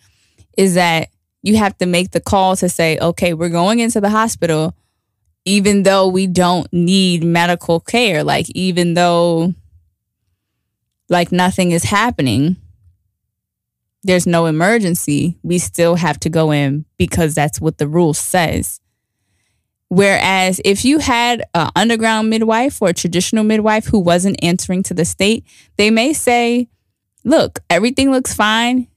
[0.57, 1.09] is that
[1.43, 4.75] you have to make the call to say okay we're going into the hospital
[5.45, 9.53] even though we don't need medical care like even though
[11.09, 12.57] like nothing is happening
[14.03, 18.79] there's no emergency we still have to go in because that's what the rule says
[19.89, 24.93] Whereas if you had an underground midwife or a traditional midwife who wasn't answering to
[24.93, 25.45] the state,
[25.77, 26.67] they may say,
[27.23, 28.87] look, everything looks fine.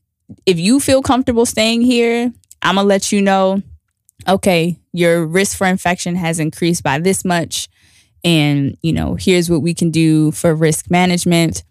[0.46, 3.62] If you feel comfortable staying here, I'm to let you know,
[4.28, 7.68] okay, your risk for infection has increased by this much.
[8.22, 11.64] And, you know, here's what we can do for risk management.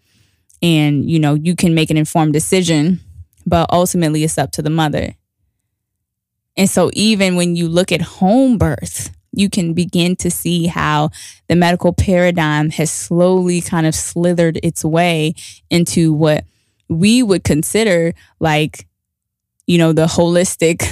[0.62, 3.00] And, you know, you can make an informed decision,
[3.46, 5.14] but ultimately it's up to the mother.
[6.56, 11.10] And so, even when you look at home birth, you can begin to see how
[11.48, 15.34] the medical paradigm has slowly kind of slithered its way
[15.70, 16.44] into what
[16.90, 18.86] we would consider like,
[19.66, 20.86] you know, the holistic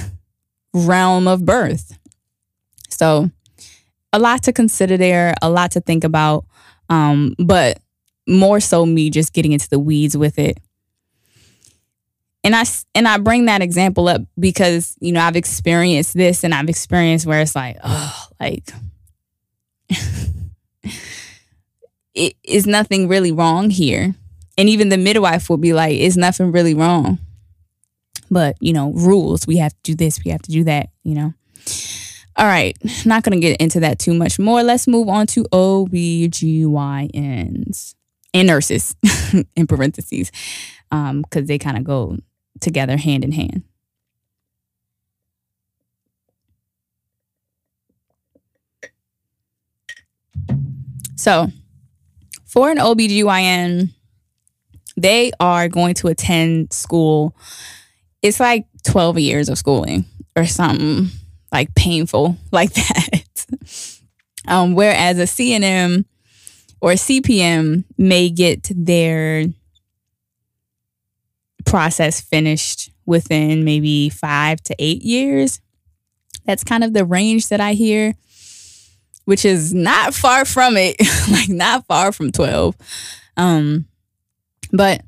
[0.73, 1.99] realm of birth.
[2.89, 3.31] So,
[4.13, 6.47] a lot to consider there, a lot to think about,
[6.89, 7.79] um, but
[8.27, 10.59] more so me just getting into the weeds with it
[12.45, 16.55] and I and I bring that example up because you know I've experienced this and
[16.55, 18.65] I've experienced where it's like oh like
[22.15, 24.15] it is nothing really wrong here
[24.59, 27.19] and even the midwife will be like it's nothing really wrong.
[28.31, 31.15] But you know rules we have to do this we have to do that you
[31.15, 31.33] know?
[32.37, 34.63] All right not gonna get into that too much more.
[34.63, 37.15] Let's move on to OBGYNs
[38.35, 38.95] and nurses
[39.57, 40.31] in parentheses
[40.91, 42.19] um because they kind of go
[42.61, 43.63] together hand in hand.
[51.17, 51.49] So,
[52.47, 53.93] for an OBGYN,
[55.03, 57.35] they are going to attend school.
[58.23, 60.05] It's like 12 years of schooling
[60.37, 61.09] or something
[61.53, 63.23] like painful like that.
[64.47, 66.05] um, whereas a CNM
[66.81, 69.47] or CPM may get their
[71.65, 75.61] process finished within maybe five to eight years.
[76.45, 78.15] That's kind of the range that I hear,
[79.27, 80.97] which is not far from it,
[81.31, 82.75] like not far from 12.
[83.37, 83.87] Um,
[84.73, 85.03] but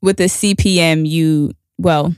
[0.00, 2.14] with the CPM, you, well,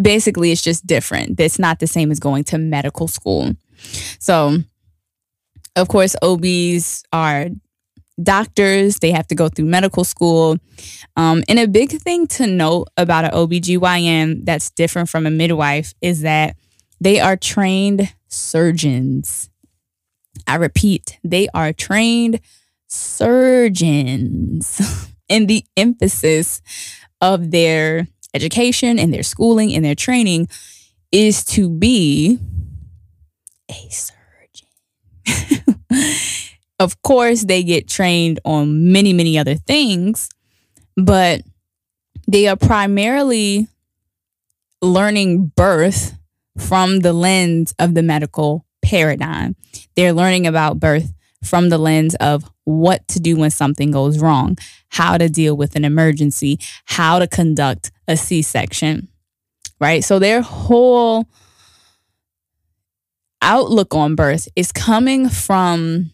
[0.00, 1.38] basically it's just different.
[1.38, 3.54] It's not the same as going to medical school.
[4.18, 4.58] So,
[5.76, 7.48] of course, OBs are
[8.22, 10.58] doctors, they have to go through medical school.
[11.16, 15.94] Um, and a big thing to note about an OBGYN that's different from a midwife
[16.00, 16.56] is that
[17.00, 19.50] they are trained surgeons.
[20.46, 22.40] I repeat, they are trained
[22.90, 24.80] surgeons.
[25.30, 26.60] and the emphasis
[27.22, 30.48] of their education and their schooling and their training
[31.12, 32.38] is to be
[33.70, 34.68] a surgeon.
[36.78, 40.28] of course, they get trained on many, many other things,
[40.96, 41.42] but
[42.26, 43.68] they are primarily
[44.82, 46.16] learning birth
[46.58, 49.56] from the lens of the medical paradigm.
[49.94, 54.58] They're learning about birth from the lens of what to do when something goes wrong,
[54.88, 59.08] how to deal with an emergency, how to conduct a C section,
[59.80, 60.04] right?
[60.04, 61.26] So their whole
[63.42, 66.10] outlook on birth is coming from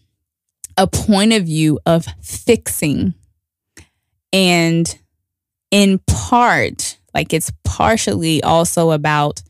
[0.77, 3.13] a point of view of fixing
[4.31, 4.97] and
[5.71, 9.41] in part like it's partially also about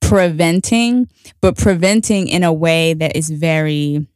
[0.00, 1.08] preventing
[1.40, 4.06] but preventing in a way that is very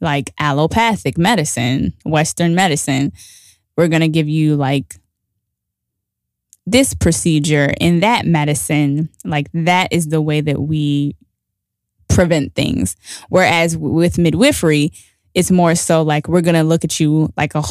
[0.00, 3.12] like allopathic medicine western medicine
[3.76, 4.96] we're going to give you like
[6.66, 11.16] this procedure in that medicine like that is the way that we
[12.08, 12.96] prevent things.
[13.28, 14.92] Whereas with midwifery,
[15.34, 17.62] it's more so like we're going to look at you like a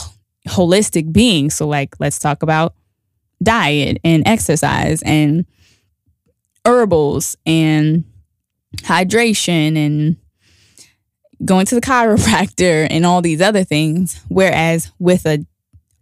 [0.47, 1.49] holistic being.
[1.49, 2.75] So, like, let's talk about
[3.41, 5.45] diet and exercise and
[6.63, 8.03] herbals and
[8.77, 10.17] hydration and
[11.43, 14.21] going to the chiropractor and all these other things.
[14.28, 15.45] Whereas with a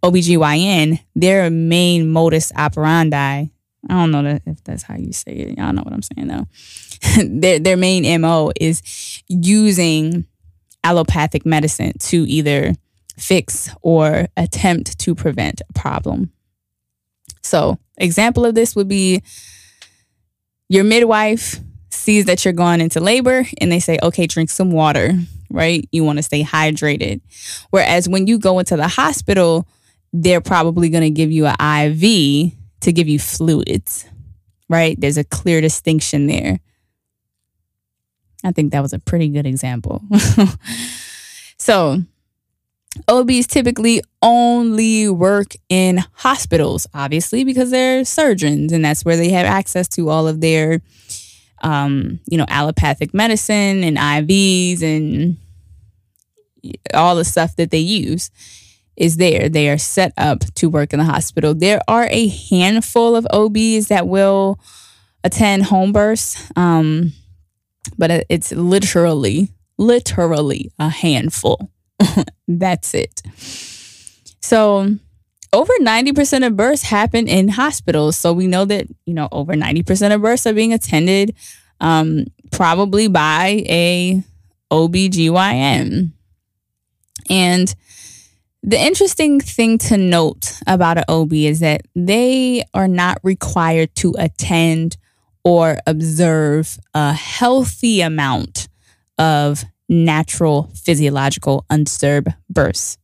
[0.02, 3.46] OBGYN, their main modus operandi
[3.88, 5.58] I don't know if that's how you say it.
[5.58, 6.46] Y'all know what I'm saying though.
[7.40, 10.26] their their main MO is using
[10.82, 12.74] allopathic medicine to either
[13.18, 16.32] fix or attempt to prevent a problem.
[17.42, 19.22] So, example of this would be
[20.68, 21.60] your midwife
[21.94, 25.12] sees that you're going into labor and they say, "Okay, drink some water."
[25.50, 25.88] Right?
[25.92, 27.20] You want to stay hydrated.
[27.70, 29.68] Whereas when you go into the hospital,
[30.12, 34.06] they're probably going to give you an IV to give you fluids,
[34.68, 34.98] right?
[34.98, 36.60] There's a clear distinction there.
[38.44, 40.02] I think that was a pretty good example.
[41.56, 42.02] so,
[43.08, 49.46] OBs typically only work in hospitals, obviously, because they're surgeons and that's where they have
[49.46, 50.80] access to all of their,
[51.64, 55.38] um, you know, allopathic medicine and IVs and
[56.92, 58.30] all the stuff that they use
[58.96, 59.48] is there.
[59.48, 61.54] They are set up to work in the hospital.
[61.54, 64.60] There are a handful of OBs that will
[65.24, 67.12] attend home births, um,
[67.98, 71.70] but it's literally, literally a handful.
[72.48, 73.22] That's it.
[74.40, 74.96] So,
[75.54, 78.16] over 90% of births happen in hospitals.
[78.16, 81.34] So, we know that, you know, over 90% of births are being attended
[81.80, 84.22] um, probably by a
[84.70, 86.12] OBGYN.
[87.30, 87.74] And
[88.62, 94.14] the interesting thing to note about an OB is that they are not required to
[94.18, 94.96] attend
[95.44, 98.68] or observe a healthy amount
[99.18, 102.96] of natural physiological undisturbed births.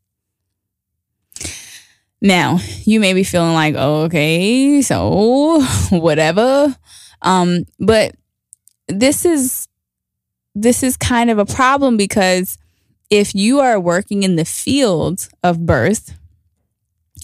[2.23, 6.75] Now, you may be feeling like, oh, okay, so whatever.
[7.23, 8.15] Um, but
[8.89, 9.69] this is
[10.55, 12.59] this is kind of a problem because
[13.09, 16.19] if you are working in the field of birth,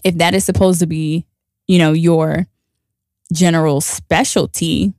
[0.05, 1.27] if that is supposed to be,
[1.67, 2.47] you know, your
[3.33, 4.95] general specialty,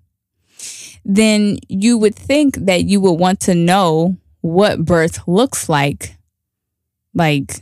[1.05, 6.17] then you would think that you would want to know what birth looks like,
[7.13, 7.61] like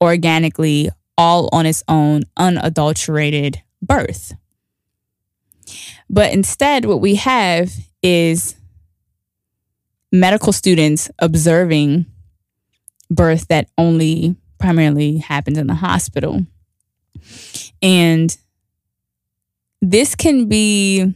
[0.00, 0.90] organically,
[1.22, 4.34] all on its own, unadulterated birth.
[6.10, 8.56] But instead, what we have is
[10.10, 12.06] medical students observing
[13.08, 16.44] birth that only primarily happens in the hospital.
[17.80, 18.36] And
[19.80, 21.14] this can be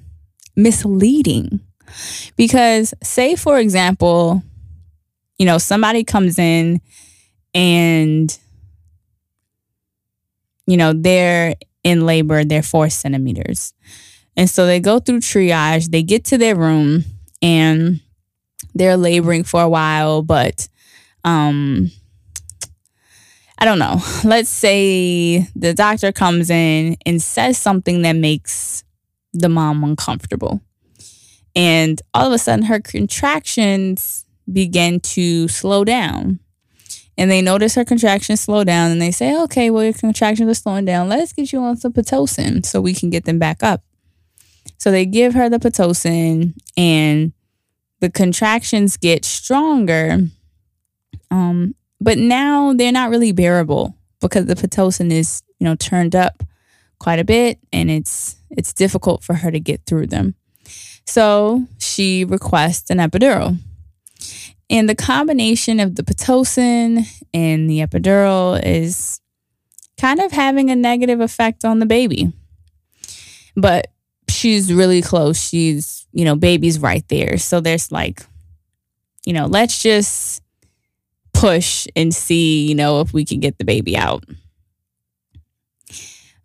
[0.55, 1.59] misleading
[2.37, 4.45] because, say, for example,
[5.37, 6.81] you know, somebody comes in
[7.55, 8.39] and,
[10.67, 11.55] you know, they're
[11.85, 13.73] in labor, they're four centimeters.
[14.37, 17.05] And so they go through triage, they get to their room,
[17.41, 18.01] and
[18.75, 20.69] they're laboring for a while, but
[21.25, 21.91] um
[23.59, 24.03] I don't know.
[24.23, 28.85] Let's say the doctor comes in and says something that makes
[29.33, 30.61] the mom uncomfortable.
[31.55, 36.41] And all of a sudden her contractions begin to slow down.
[37.19, 40.55] And they notice her contractions slow down and they say, okay, well, your contractions are
[40.55, 41.09] slowing down.
[41.09, 43.83] Let's get you on some Pitocin so we can get them back up.
[44.79, 47.33] So they give her the Pitocin and
[48.01, 50.19] the contractions get stronger.
[51.31, 56.43] Um, but now they're not really bearable because the Pitocin is, you know, turned up
[56.99, 60.35] quite a bit and it's it's difficult for her to get through them.
[61.07, 63.59] So she requests an epidural.
[64.69, 69.21] And the combination of the Pitocin and the epidural is
[70.01, 72.33] kind of having a negative effect on the baby.
[73.57, 73.89] But
[74.29, 75.41] she's really close.
[75.41, 77.39] She's, you know, baby's right there.
[77.39, 78.23] So there's like,
[79.25, 80.43] you know, let's just
[81.33, 84.25] push and see, you know, if we can get the baby out.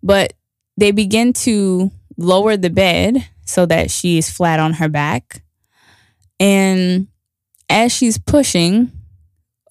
[0.04, 0.34] But
[0.78, 5.44] they begin to lower the bed so that she is flat on her back.
[6.40, 7.08] And
[7.72, 8.92] as she's pushing,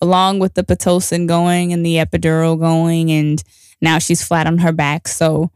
[0.01, 3.43] along with the Pitocin going and the epidural going, and
[3.81, 5.07] now she's flat on her back.
[5.07, 5.51] So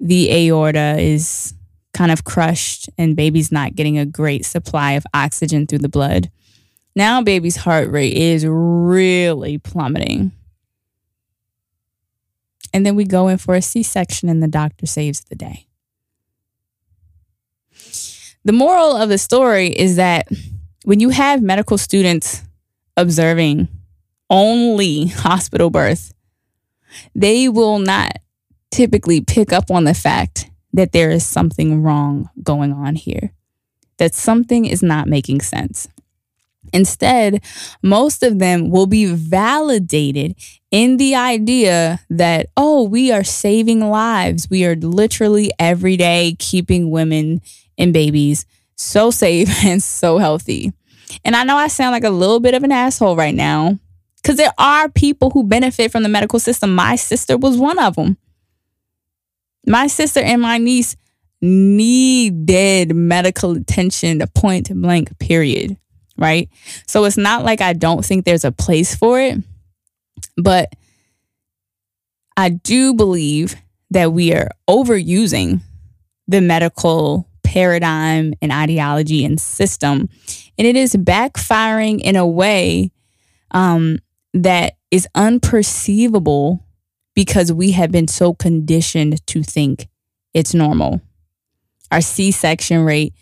[0.00, 1.54] the aorta is
[1.92, 6.30] kind of crushed, and baby's not getting a great supply of oxygen through the blood.
[6.94, 10.32] Now, baby's heart rate is really plummeting.
[12.72, 15.66] And then we go in for a C section, and the doctor saves the day.
[18.44, 20.28] The moral of the story is that
[20.86, 22.44] when you have medical students
[22.96, 23.66] observing
[24.30, 26.14] only hospital birth,
[27.12, 28.12] they will not
[28.70, 33.32] typically pick up on the fact that there is something wrong going on here,
[33.96, 35.88] that something is not making sense.
[36.72, 37.42] Instead,
[37.82, 40.36] most of them will be validated
[40.70, 44.48] in the idea that, oh, we are saving lives.
[44.48, 47.40] We are literally every day keeping women
[47.76, 48.46] and babies
[48.76, 50.72] so safe and so healthy.
[51.24, 53.78] And I know I sound like a little bit of an asshole right now
[54.22, 56.74] because there are people who benefit from the medical system.
[56.74, 58.16] My sister was one of them.
[59.66, 60.96] My sister and my niece
[61.40, 65.76] needed medical attention, to point blank, period.
[66.18, 66.48] Right.
[66.86, 69.38] So it's not like I don't think there's a place for it,
[70.36, 70.72] but
[72.36, 73.54] I do believe
[73.90, 75.60] that we are overusing
[76.26, 80.10] the medical paradigm and ideology and system.
[80.58, 82.90] And it is backfiring in a way
[83.50, 83.98] um,
[84.34, 86.60] that is unperceivable
[87.14, 89.88] because we have been so conditioned to think
[90.34, 91.00] it's normal.
[91.90, 93.14] Our C section rate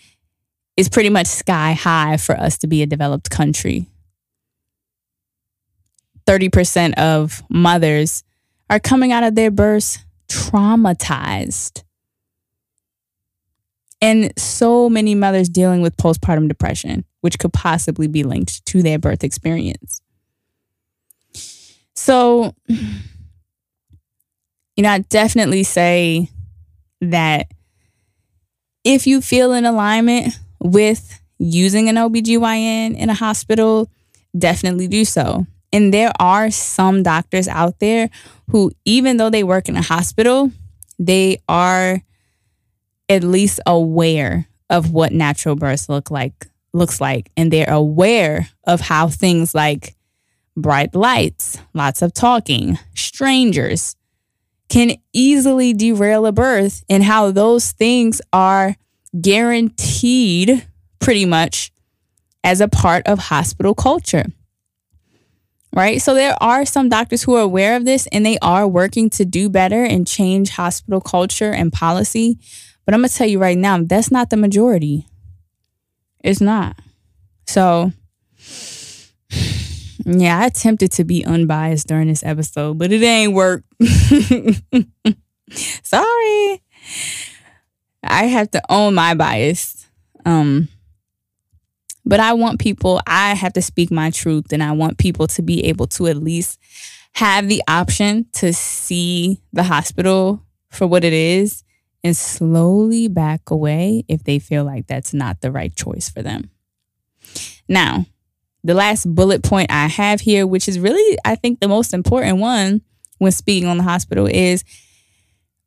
[0.76, 3.86] is pretty much sky high for us to be a developed country.
[6.26, 8.24] 30% of mothers
[8.68, 11.83] are coming out of their births traumatized
[14.04, 18.98] and so many mothers dealing with postpartum depression, which could possibly be linked to their
[18.98, 20.02] birth experience.
[21.94, 26.28] So, you know, I definitely say
[27.00, 27.46] that
[28.84, 33.90] if you feel in alignment with using an OBGYN in a hospital,
[34.36, 35.46] definitely do so.
[35.72, 38.10] And there are some doctors out there
[38.50, 40.52] who, even though they work in a hospital,
[40.98, 42.02] they are
[43.08, 48.80] at least aware of what natural births look like looks like and they're aware of
[48.80, 49.94] how things like
[50.56, 53.96] bright lights, lots of talking, strangers
[54.68, 58.76] can easily derail a birth and how those things are
[59.20, 60.66] guaranteed
[60.98, 61.70] pretty much
[62.42, 64.26] as a part of hospital culture.
[65.72, 66.00] Right?
[66.00, 69.24] So there are some doctors who are aware of this and they are working to
[69.24, 72.38] do better and change hospital culture and policy.
[72.84, 75.06] But I'm going to tell you right now, that's not the majority.
[76.22, 76.78] It's not.
[77.46, 77.92] So,
[80.04, 83.64] yeah, I attempted to be unbiased during this episode, but it ain't work.
[85.82, 86.62] Sorry.
[88.02, 89.86] I have to own my bias.
[90.26, 90.68] Um,
[92.04, 95.42] but I want people, I have to speak my truth, and I want people to
[95.42, 96.58] be able to at least
[97.14, 101.62] have the option to see the hospital for what it is
[102.04, 106.50] and slowly back away if they feel like that's not the right choice for them.
[107.66, 108.04] Now,
[108.62, 112.38] the last bullet point I have here, which is really, I think, the most important
[112.38, 112.82] one
[113.18, 114.64] when speaking on the hospital, is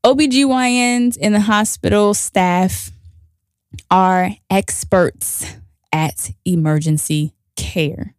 [0.05, 2.91] OBGYNs in the hospital staff
[3.89, 5.55] are experts
[5.91, 8.15] at emergency care.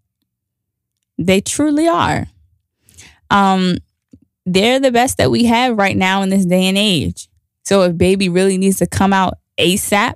[1.16, 2.26] They truly are.
[3.30, 3.78] Um,
[4.44, 7.27] they're the best that we have right now in this day and age.
[7.68, 10.14] So if baby really needs to come out ASAP,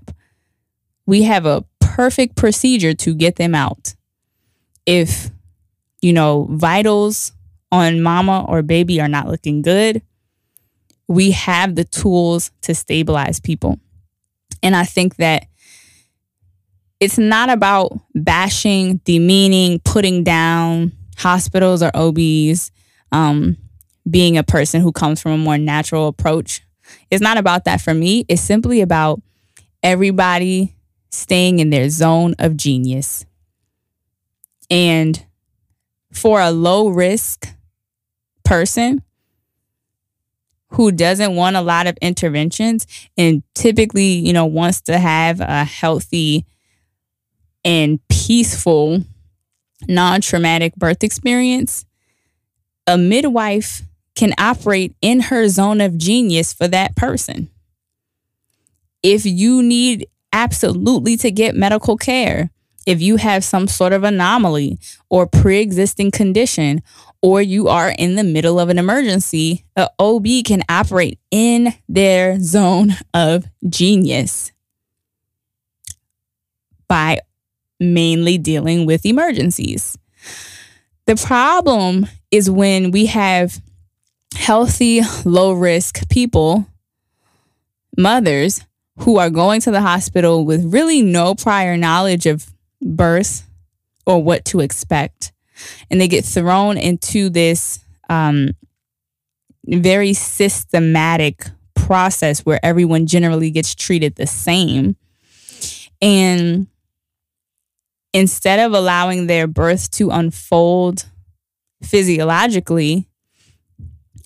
[1.04, 3.94] we have a perfect procedure to get them out.
[4.86, 5.28] If,
[6.00, 7.32] you know, vitals
[7.70, 10.00] on mama or baby are not looking good,
[11.08, 13.78] we have the tools to stabilize people.
[14.62, 15.44] And I think that
[17.00, 22.72] it's not about bashing, demeaning, putting down hospitals or OBs,
[23.12, 23.58] um,
[24.08, 26.62] being a person who comes from a more natural approach.
[27.12, 28.24] It's not about that for me.
[28.26, 29.20] It's simply about
[29.82, 30.74] everybody
[31.10, 33.26] staying in their zone of genius.
[34.70, 35.22] And
[36.10, 37.46] for a low risk
[38.46, 39.02] person
[40.68, 42.86] who doesn't want a lot of interventions
[43.18, 46.46] and typically, you know, wants to have a healthy
[47.62, 49.02] and peaceful,
[49.86, 51.84] non traumatic birth experience,
[52.86, 53.82] a midwife
[54.14, 57.48] can operate in her zone of genius for that person.
[59.02, 62.50] If you need absolutely to get medical care,
[62.86, 66.82] if you have some sort of anomaly or pre existing condition,
[67.20, 72.40] or you are in the middle of an emergency, a OB can operate in their
[72.40, 74.50] zone of genius
[76.88, 77.18] by
[77.78, 79.96] mainly dealing with emergencies.
[81.06, 83.60] The problem is when we have
[84.34, 86.66] healthy, low risk people,
[87.96, 88.64] mothers,
[88.98, 93.48] who are going to the hospital with really no prior knowledge of birth
[94.06, 95.32] or what to expect.
[95.90, 98.50] And they get thrown into this um,
[99.66, 104.96] very systematic process where everyone generally gets treated the same.
[106.00, 106.66] And
[108.12, 111.06] instead of allowing their birth to unfold
[111.82, 113.08] physiologically,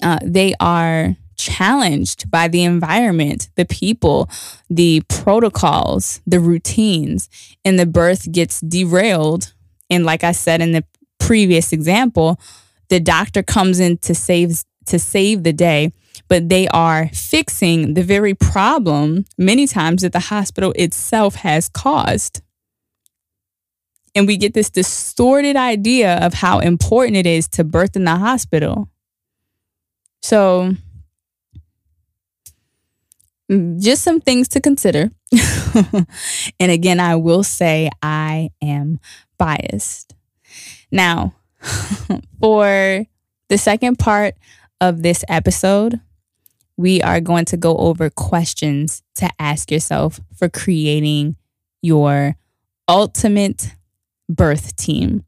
[0.03, 4.29] uh, they are challenged by the environment, the people,
[4.69, 7.29] the protocols, the routines,
[7.65, 9.53] and the birth gets derailed.
[9.91, 10.85] And like I said in the
[11.19, 12.41] previous example,
[12.89, 15.93] the doctor comes in to save to save the day,
[16.29, 22.41] but they are fixing the very problem many times that the hospital itself has caused.
[24.15, 28.17] And we get this distorted idea of how important it is to birth in the
[28.17, 28.89] hospital.
[30.27, 30.75] So,
[33.49, 35.13] mm, just some things to consider.
[36.59, 38.99] and again, I will say I am
[39.39, 40.17] biased.
[40.91, 41.37] Now,
[42.41, 43.07] for
[43.49, 44.35] the second part
[44.81, 46.01] of this episode,
[46.77, 51.37] we are going to go over questions to ask yourself for creating
[51.83, 52.35] your
[52.89, 53.77] ultimate
[54.29, 55.25] birth team.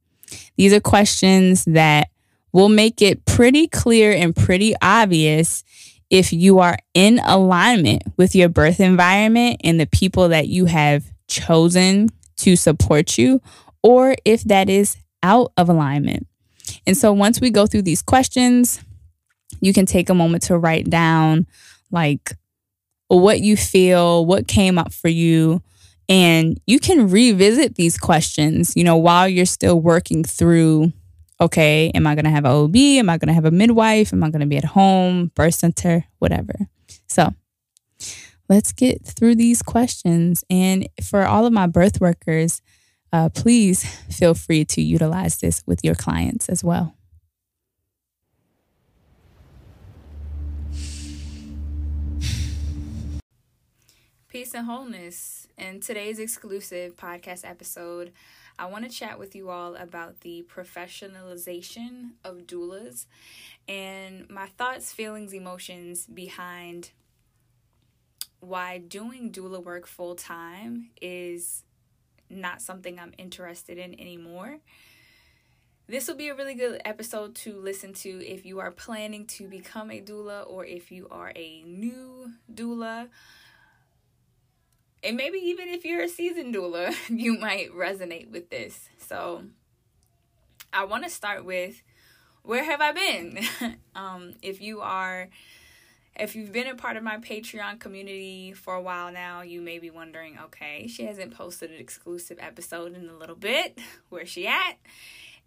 [0.56, 2.08] These are questions that
[2.52, 5.64] will make it pretty clear and pretty obvious
[6.10, 11.04] if you are in alignment with your birth environment and the people that you have
[11.28, 13.40] chosen to support you,
[13.82, 16.26] or if that is out of alignment.
[16.86, 18.80] And so once we go through these questions,
[19.60, 21.46] you can take a moment to write down
[21.90, 22.32] like
[23.08, 25.62] what you feel, what came up for you,
[26.08, 30.92] and you can revisit these questions, you know, while you're still working through
[31.40, 32.76] okay, am I going to have an OB?
[32.76, 34.12] Am I going to have a midwife?
[34.12, 36.54] Am I going to be at home, birth center, whatever?
[37.06, 37.34] So
[38.48, 40.44] let's get through these questions.
[40.50, 42.60] And for all of my birth workers,
[43.12, 46.94] uh, please feel free to utilize this with your clients as well.
[54.28, 55.48] Peace and wholeness.
[55.56, 58.12] In today's exclusive podcast episode,
[58.58, 63.06] I want to chat with you all about the professionalization of doulas
[63.68, 66.90] and my thoughts, feelings, emotions behind
[68.40, 71.62] why doing doula work full time is
[72.28, 74.58] not something I'm interested in anymore.
[75.86, 79.48] This will be a really good episode to listen to if you are planning to
[79.48, 83.08] become a doula or if you are a new doula
[85.02, 88.88] and maybe even if you're a seasoned doula, you might resonate with this.
[88.98, 89.44] So
[90.72, 91.82] I want to start with
[92.42, 93.40] where have I been?
[93.94, 95.28] um, if you are,
[96.16, 99.78] if you've been a part of my Patreon community for a while now, you may
[99.78, 103.78] be wondering, okay, she hasn't posted an exclusive episode in a little bit.
[104.08, 104.78] Where's she at?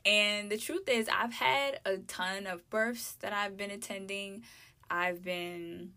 [0.05, 4.43] And the truth is, I've had a ton of births that I've been attending.
[4.89, 5.93] I've been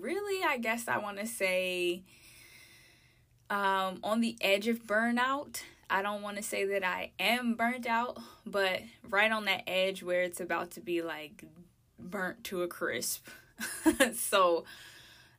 [0.00, 2.02] really, I guess I want to say
[3.50, 5.62] um, on the edge of burnout.
[5.90, 10.02] I don't want to say that I am burnt out, but right on that edge
[10.02, 11.44] where it's about to be like
[11.98, 13.28] burnt to a crisp.
[14.14, 14.64] so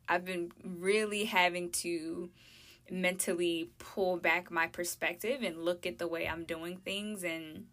[0.08, 2.30] I've been really having to
[2.91, 7.66] mentally pull back my perspective and look at the way I'm doing things and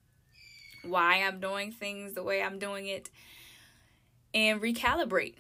[0.85, 3.11] why I'm doing things the way I'm doing it,
[4.33, 5.35] and recalibrate.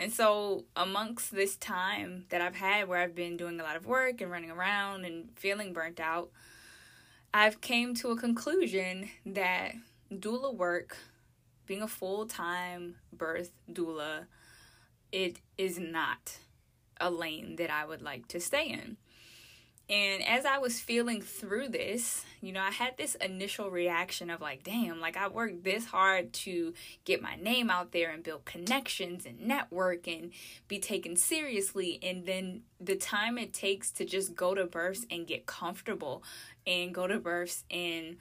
[0.00, 3.84] And so, amongst this time that I've had where I've been doing a lot of
[3.84, 6.30] work and running around and feeling burnt out,
[7.34, 9.74] I've came to a conclusion that
[10.10, 10.96] doula work,
[11.66, 14.24] being a full-time birth doula,
[15.12, 16.38] it is not
[16.98, 18.96] a lane that I would like to stay in.
[19.90, 24.40] And as I was feeling through this, you know, I had this initial reaction of
[24.40, 26.74] like, damn, like I worked this hard to
[27.04, 30.30] get my name out there and build connections and network and
[30.68, 31.98] be taken seriously.
[32.04, 36.22] And then the time it takes to just go to births and get comfortable
[36.64, 38.16] and go to births and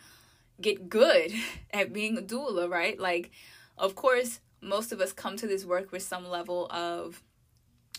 [0.59, 1.32] get good
[1.72, 2.99] at being a doula, right?
[2.99, 3.30] Like,
[3.78, 7.22] of course, most of us come to this work with some level of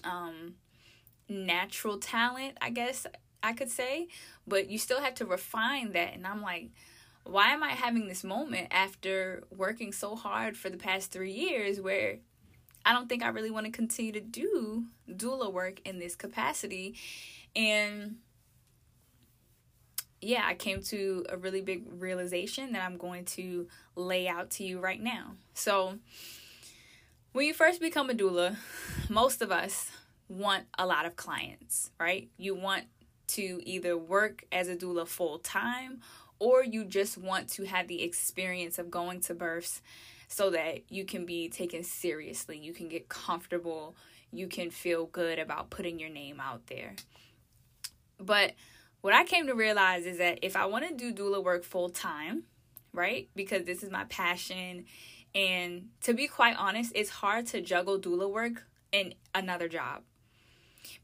[0.03, 0.55] um,
[1.29, 3.07] natural talent, I guess
[3.43, 4.09] I could say,
[4.47, 6.15] but you still have to refine that.
[6.15, 6.71] And I'm like,
[7.25, 11.81] why am I having this moment after working so hard for the past three years
[11.81, 12.19] where
[12.85, 16.97] I don't think I really want to continue to do doula work in this capacity?
[17.55, 18.17] And
[20.21, 24.65] yeah, I came to a really big realization that I'm going to lay out to
[24.65, 25.33] you right now.
[25.55, 25.99] So,
[27.33, 28.57] when you first become a doula,
[29.09, 29.91] most of us
[30.29, 32.29] want a lot of clients, right?
[32.37, 32.85] You want
[33.31, 36.01] to either work as a doula full time
[36.39, 39.83] or you just want to have the experience of going to births
[40.27, 43.95] so that you can be taken seriously, you can get comfortable,
[44.33, 46.95] you can feel good about putting your name out there.
[48.19, 48.55] But
[49.01, 51.89] what I came to realize is that if I want to do doula work full
[51.91, 52.45] time,
[52.93, 53.29] right?
[53.35, 54.87] Because this is my passion
[55.35, 60.03] and to be quite honest, it's hard to juggle doula work and another job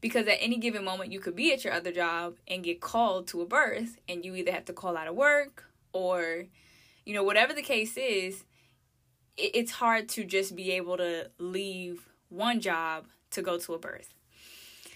[0.01, 3.27] because at any given moment you could be at your other job and get called
[3.27, 6.45] to a birth and you either have to call out of work or
[7.05, 8.43] you know whatever the case is
[9.37, 14.13] it's hard to just be able to leave one job to go to a birth.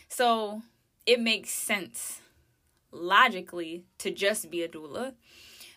[0.09, 0.63] So
[1.05, 2.21] it makes sense
[2.91, 5.13] logically to just be a doula.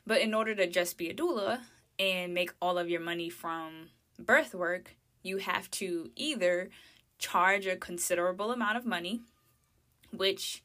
[0.07, 1.61] But in order to just be a doula
[1.99, 6.71] and make all of your money from birth work you have to either
[7.19, 9.21] charge a considerable amount of money,
[10.13, 10.63] which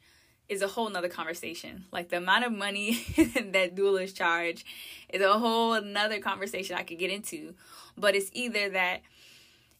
[0.49, 1.85] is a whole nother conversation.
[1.91, 4.65] Like the amount of money that doulas charge
[5.09, 7.53] is a whole nother conversation I could get into.
[7.95, 9.01] But it's either that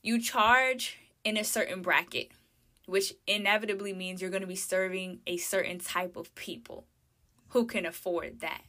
[0.01, 2.29] you charge in a certain bracket,
[2.85, 6.85] which inevitably means you're going to be serving a certain type of people
[7.49, 8.61] who can afford that.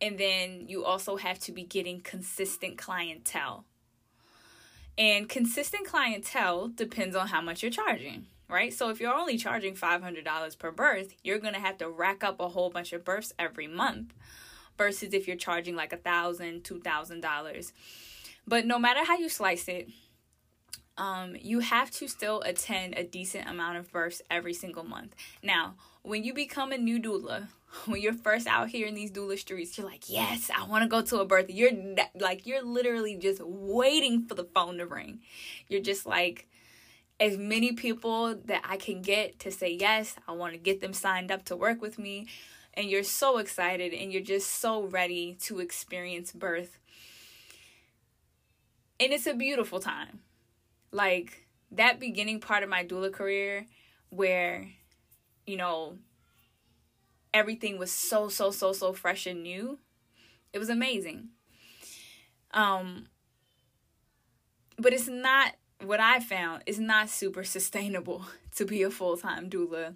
[0.00, 3.64] And then you also have to be getting consistent clientele
[5.00, 8.70] and consistent clientele depends on how much you're charging, right?
[8.70, 12.38] So if you're only charging $500 per birth, you're going to have to rack up
[12.38, 14.12] a whole bunch of births every month
[14.76, 17.72] versus if you're charging like a thousand, two thousand dollars.
[18.46, 19.88] But no matter how you slice it,
[20.98, 25.14] um, you have to still attend a decent amount of births every single month.
[25.42, 27.48] Now, when you become a new doula,
[27.86, 30.88] when you're first out here in these doula streets, you're like, yes, I want to
[30.88, 31.46] go to a birth.
[31.48, 31.72] You're
[32.14, 35.20] like, you're literally just waiting for the phone to ring.
[35.68, 36.48] You're just like,
[37.18, 40.94] as many people that I can get to say yes, I want to get them
[40.94, 42.26] signed up to work with me.
[42.74, 46.78] And you're so excited and you're just so ready to experience birth.
[48.98, 50.20] And it's a beautiful time.
[50.92, 53.66] Like that beginning part of my doula career
[54.08, 54.68] where,
[55.46, 55.98] you know,
[57.32, 59.78] everything was so so so so fresh and new.
[60.52, 61.28] It was amazing.
[62.52, 63.06] Um
[64.78, 65.54] but it's not
[65.84, 66.62] what i found.
[66.66, 68.24] Is not super sustainable
[68.56, 69.94] to be a full-time doula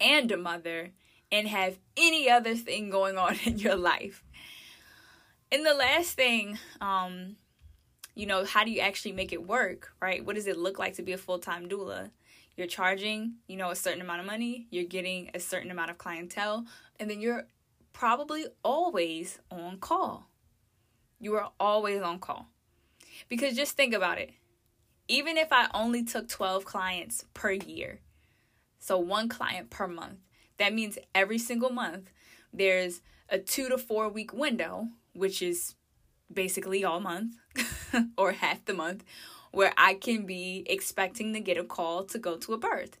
[0.00, 0.90] and a mother
[1.32, 4.24] and have any other thing going on in your life.
[5.52, 7.36] And the last thing um
[8.16, 10.24] you know how do you actually make it work right?
[10.24, 12.10] What does it look like to be a full-time doula
[12.60, 15.96] you're charging, you know, a certain amount of money, you're getting a certain amount of
[15.96, 16.66] clientele,
[16.98, 17.46] and then you're
[17.94, 20.26] probably always on call.
[21.18, 22.48] You are always on call.
[23.30, 24.32] Because just think about it.
[25.08, 28.00] Even if I only took 12 clients per year,
[28.78, 30.18] so one client per month,
[30.58, 32.10] that means every single month
[32.52, 33.00] there's
[33.30, 35.76] a two to four week window, which is
[36.30, 37.36] basically all month
[38.18, 39.02] or half the month,
[39.50, 42.98] where I can be expecting to get a call to go to a birth.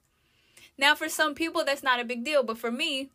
[0.76, 3.10] Now, for some people, that's not a big deal, but for me,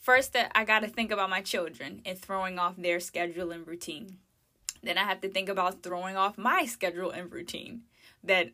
[0.00, 3.66] first that I got to think about my children and throwing off their schedule and
[3.66, 4.18] routine.
[4.82, 7.82] Then I have to think about throwing off my schedule and routine.
[8.24, 8.52] That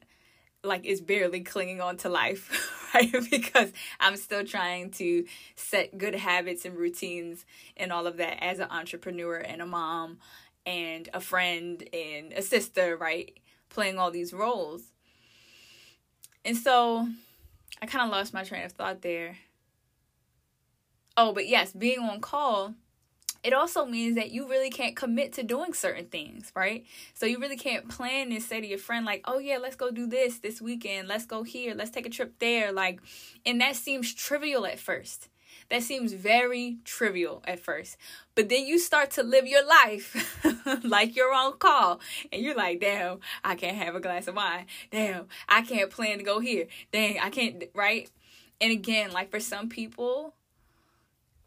[0.65, 3.13] like is barely clinging on to life, right?
[3.31, 5.25] because I'm still trying to
[5.57, 7.45] set good habits and routines
[7.77, 10.19] and all of that as an entrepreneur and a mom
[10.67, 13.39] and a friend and a sister, right?
[13.69, 14.83] Playing all these roles.
[16.45, 17.09] And so
[17.81, 19.37] I kind of lost my train of thought there.
[21.17, 22.75] Oh, but yes, being on call
[23.43, 26.85] it also means that you really can't commit to doing certain things, right?
[27.15, 29.91] So you really can't plan and say to your friend, like, oh yeah, let's go
[29.91, 31.09] do this this weekend.
[31.09, 31.75] Let's go here.
[31.75, 32.71] Let's take a trip there.
[32.71, 33.01] Like,
[33.45, 35.29] and that seems trivial at first.
[35.73, 37.97] That seems very trivial at first.
[38.35, 40.45] But then you start to live your life
[40.85, 41.99] like you're on call.
[42.31, 44.67] And you're like, damn, I can't have a glass of wine.
[44.91, 46.67] Damn, I can't plan to go here.
[46.93, 48.11] Dang, I can't, right?
[48.61, 50.35] And again, like for some people,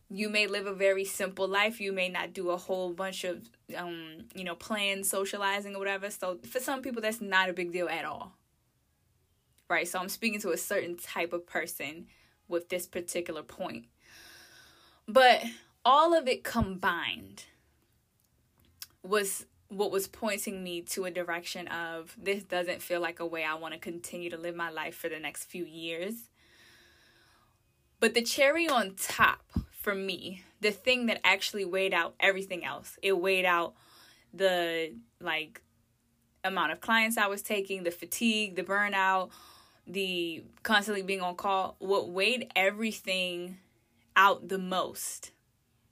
[0.09, 3.41] you may live a very simple life you may not do a whole bunch of
[3.76, 7.73] um you know planned socializing or whatever so for some people that's not a big
[7.73, 8.34] deal at all
[9.67, 12.05] right so i'm speaking to a certain type of person
[12.47, 13.88] with this particular point
[15.08, 15.43] but
[15.84, 17.45] all of it combined
[19.03, 23.43] was what was pointing me to a direction of this doesn't feel like a way
[23.43, 26.30] I want to continue to live my life for the next few years.
[27.99, 29.41] But the cherry on top
[29.72, 32.97] for me, the thing that actually weighed out everything else.
[33.01, 33.76] It weighed out
[34.34, 35.62] the like
[36.43, 39.30] amount of clients I was taking, the fatigue, the burnout,
[39.88, 41.76] the constantly being on call.
[41.80, 43.58] What weighed everything
[44.16, 45.32] out the most,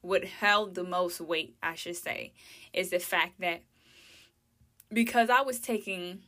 [0.02, 2.34] what held the most weight, I should say,
[2.74, 3.62] is the fact that
[4.92, 6.20] because I was taking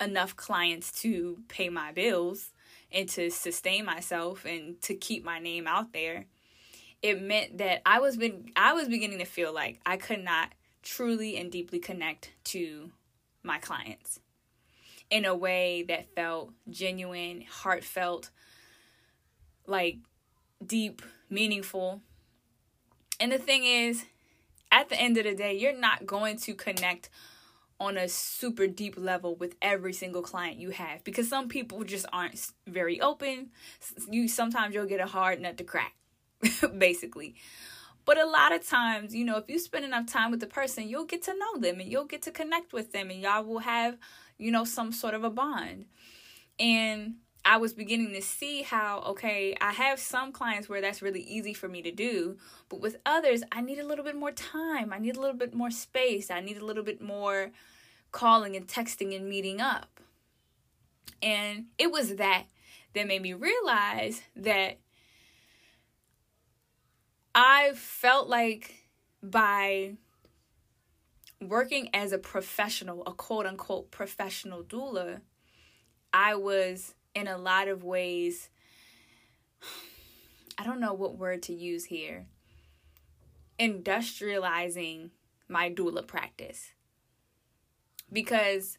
[0.00, 2.52] enough clients to pay my bills,
[2.92, 6.26] and to sustain myself and to keep my name out there
[7.02, 10.52] it meant that i was been i was beginning to feel like i could not
[10.82, 12.90] truly and deeply connect to
[13.42, 14.20] my clients
[15.10, 18.30] in a way that felt genuine heartfelt
[19.66, 19.98] like
[20.64, 22.00] deep meaningful
[23.18, 24.04] and the thing is
[24.72, 27.10] at the end of the day you're not going to connect
[27.80, 32.04] on a super deep level with every single client you have because some people just
[32.12, 33.48] aren't very open.
[34.08, 35.94] You sometimes you'll get a hard nut to crack,
[36.78, 37.36] basically.
[38.04, 40.88] But a lot of times, you know, if you spend enough time with the person,
[40.88, 43.60] you'll get to know them and you'll get to connect with them and y'all will
[43.60, 43.96] have,
[44.36, 45.86] you know, some sort of a bond.
[46.58, 51.22] And I was beginning to see how, okay, I have some clients where that's really
[51.22, 52.36] easy for me to do,
[52.68, 54.92] but with others, I need a little bit more time.
[54.92, 56.30] I need a little bit more space.
[56.30, 57.50] I need a little bit more
[58.12, 60.00] calling and texting and meeting up.
[61.22, 62.44] And it was that
[62.94, 64.78] that made me realize that
[67.34, 68.86] I felt like
[69.22, 69.94] by
[71.40, 75.20] working as a professional, a quote unquote professional doula,
[76.12, 78.48] I was in a lot of ways,
[80.58, 82.26] I don't know what word to use here,
[83.58, 85.10] industrializing
[85.48, 86.70] my doula practice.
[88.12, 88.78] Because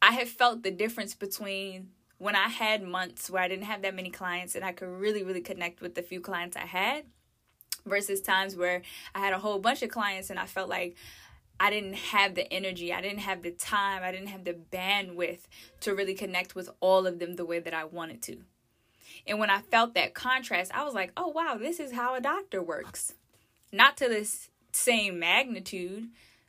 [0.00, 3.94] I have felt the difference between when I had months where I didn't have that
[3.94, 7.04] many clients and I could really, really connect with the few clients I had
[7.86, 8.82] versus times where
[9.14, 10.96] I had a whole bunch of clients and I felt like
[11.60, 15.40] I didn't have the energy, I didn't have the time, I didn't have the bandwidth
[15.80, 18.38] to really connect with all of them the way that I wanted to.
[19.26, 22.20] And when I felt that contrast, I was like, oh, wow, this is how a
[22.20, 23.14] doctor works.
[23.72, 26.08] Not to this same magnitude.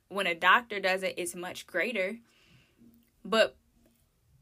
[0.09, 2.17] When a doctor does it, it's much greater.
[3.25, 3.55] But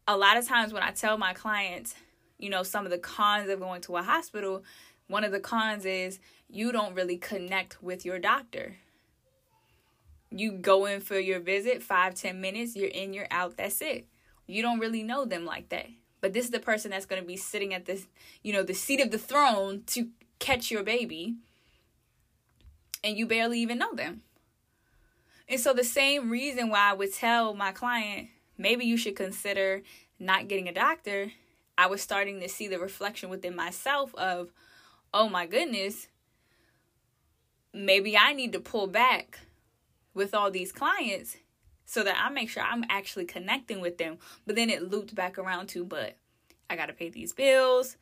[0.07, 1.95] a lot of times when I tell my clients,
[2.37, 4.63] you know, some of the cons of going to a hospital,
[5.07, 8.75] one of the cons is you don't really connect with your doctor
[10.31, 14.07] you go in for your visit, five, ten minutes, you're in, you're out, that's it.
[14.45, 15.87] You don't really know them like that.
[16.21, 18.07] But this is the person that's going to be sitting at this,
[18.43, 20.09] you know, the seat of the throne to
[20.39, 21.35] catch your baby.
[23.03, 24.21] And you barely even know them.
[25.47, 29.83] And so, the same reason why I would tell my client, maybe you should consider
[30.19, 31.31] not getting a doctor,
[31.77, 34.51] I was starting to see the reflection within myself of,
[35.13, 36.07] oh my goodness,
[37.71, 39.39] maybe I need to pull back
[40.17, 41.37] with all these clients
[41.85, 44.17] so that I make sure I'm actually connecting with them.
[44.45, 46.17] But then it looped back around to, but
[46.69, 47.95] I got to pay these bills.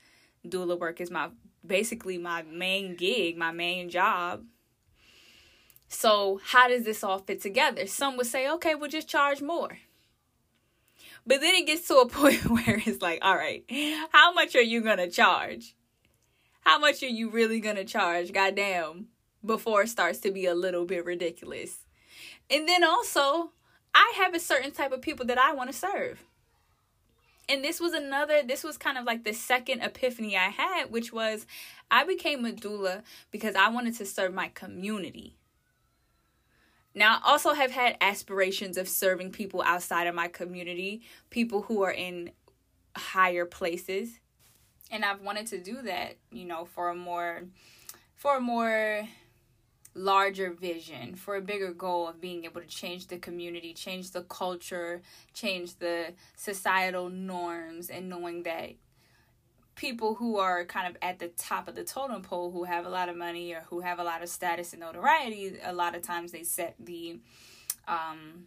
[0.46, 1.30] Doula work is my
[1.66, 4.44] basically my main gig, my main job.
[5.88, 7.86] So, how does this all fit together?
[7.86, 9.78] Some would say, okay, we'll just charge more.
[11.28, 13.64] But then it gets to a point where it's like, all right,
[14.12, 15.76] how much are you going to charge?
[16.62, 18.34] How much are you really going to charge?
[18.34, 19.08] Goddamn,
[19.46, 21.85] before it starts to be a little bit ridiculous.
[22.50, 23.52] And then also,
[23.94, 26.24] I have a certain type of people that I want to serve.
[27.48, 31.14] and this was another this was kind of like the second epiphany i had which
[31.14, 31.46] was
[31.92, 35.36] i became a doula because i wanted to serve my community
[36.94, 41.84] now i also have had aspirations of serving people outside of my community people who
[41.84, 42.32] are in
[42.98, 44.20] higher places
[44.92, 47.44] and i've wanted to do that you know for a more
[48.16, 49.08] for a more
[49.96, 54.22] larger vision, for a bigger goal of being able to change the community, change the
[54.24, 55.02] culture,
[55.34, 58.72] change the societal norms, and knowing that
[59.76, 62.90] people who are kind of at the top of the totem pole who have a
[62.90, 66.02] lot of money or who have a lot of status and notoriety a lot of
[66.02, 67.20] times they set the
[67.88, 68.46] um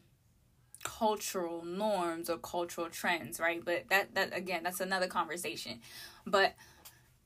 [0.82, 3.62] cultural norms or cultural trends right?
[3.64, 5.80] But that that again that's another conversation.
[6.26, 6.54] But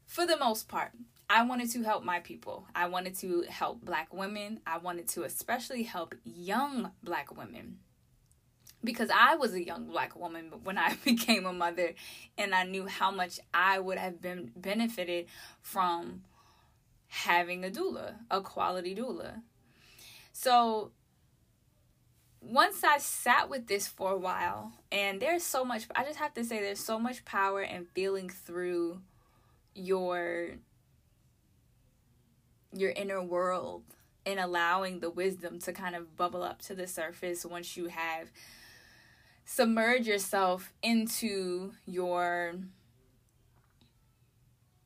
[0.07, 0.93] for the most part
[1.33, 2.67] I wanted to help my people.
[2.75, 4.61] I wanted to help black women.
[4.67, 7.79] I wanted to especially help young black women.
[8.85, 11.95] Because I was a young black woman when I became a mother
[12.37, 15.25] and I knew how much I would have been benefited
[15.63, 16.25] from
[17.09, 19.41] having a doula, a quality doula.
[20.35, 20.91] So
[22.43, 26.35] once I sat with this for a while, and there's so much, I just have
[26.35, 29.01] to say, there's so much power in feeling through
[29.75, 30.59] your
[32.73, 33.83] your inner world
[34.25, 38.31] and allowing the wisdom to kind of bubble up to the surface once you have
[39.45, 42.55] submerged yourself into your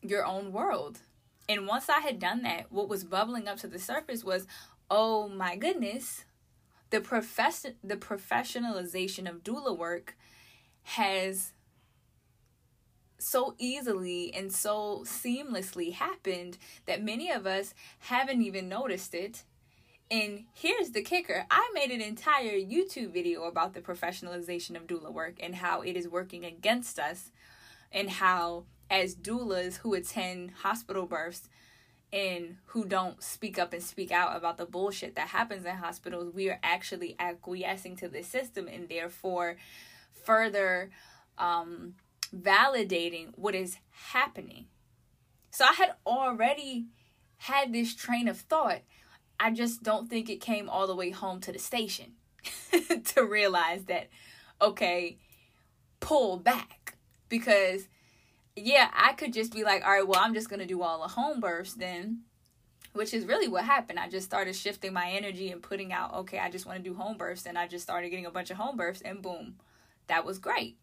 [0.02, 1.00] your own world.
[1.48, 4.46] And once I had done that, what was bubbling up to the surface was,
[4.90, 6.24] oh my goodness,
[6.90, 10.16] the profession the professionalization of doula work
[10.82, 11.52] has
[13.18, 19.44] so easily and so seamlessly happened that many of us haven't even noticed it.
[20.10, 25.12] And here's the kicker I made an entire YouTube video about the professionalization of doula
[25.12, 27.32] work and how it is working against us,
[27.90, 31.48] and how, as doulas who attend hospital births
[32.12, 36.32] and who don't speak up and speak out about the bullshit that happens in hospitals,
[36.32, 39.56] we are actually acquiescing to the system and therefore
[40.24, 40.90] further
[41.38, 41.94] um,
[42.34, 44.66] validating what is happening.
[45.50, 46.86] So I had already
[47.38, 48.80] had this train of thought.
[49.38, 52.12] I just don't think it came all the way home to the station
[53.04, 54.08] to realize that,
[54.60, 55.18] okay,
[56.00, 56.96] pull back.
[57.28, 57.88] Because,
[58.54, 61.02] yeah, I could just be like, all right, well, I'm just going to do all
[61.02, 62.22] the home births then,
[62.92, 63.98] which is really what happened.
[63.98, 66.94] I just started shifting my energy and putting out, okay, I just want to do
[66.94, 67.46] home births.
[67.46, 69.56] And I just started getting a bunch of home births, and boom,
[70.06, 70.76] that was great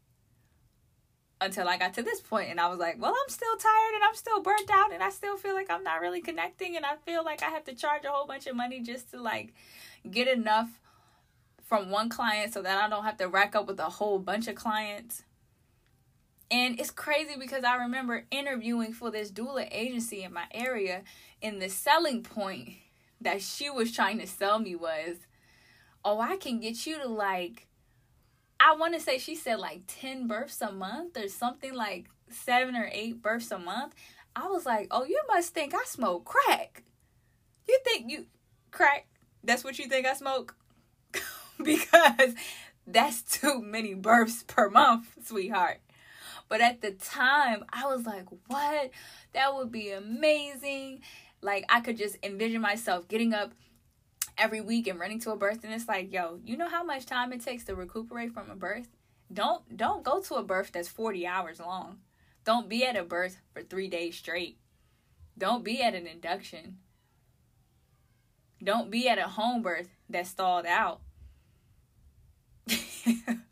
[1.45, 4.03] until I got to this point and I was like, well, I'm still tired and
[4.03, 6.95] I'm still burnt out and I still feel like I'm not really connecting and I
[7.05, 9.53] feel like I have to charge a whole bunch of money just to like
[10.09, 10.69] get enough
[11.63, 14.47] from one client so that I don't have to rack up with a whole bunch
[14.47, 15.23] of clients.
[16.51, 21.03] And it's crazy because I remember interviewing for this doula agency in my area
[21.41, 22.69] and the selling point
[23.21, 25.17] that she was trying to sell me was,
[26.05, 27.67] "Oh, I can get you to like
[28.65, 32.77] I want to say she said like 10 births a month or something like seven
[32.77, 33.93] or eight births a month.
[34.37, 36.83] I was like, oh, you must think I smoke crack.
[37.67, 38.27] You think you
[38.71, 39.07] crack?
[39.43, 40.55] That's what you think I smoke?
[41.63, 42.35] because
[42.87, 45.81] that's too many births per month, sweetheart.
[46.47, 48.91] But at the time, I was like, what?
[49.33, 51.01] That would be amazing.
[51.41, 53.51] Like, I could just envision myself getting up
[54.37, 57.05] every week and running to a birth and it's like yo you know how much
[57.05, 58.89] time it takes to recuperate from a birth?
[59.31, 61.99] Don't don't go to a birth that's 40 hours long.
[62.45, 64.57] Don't be at a birth for three days straight.
[65.37, 66.77] Don't be at an induction.
[68.63, 71.01] Don't be at a home birth that's stalled out.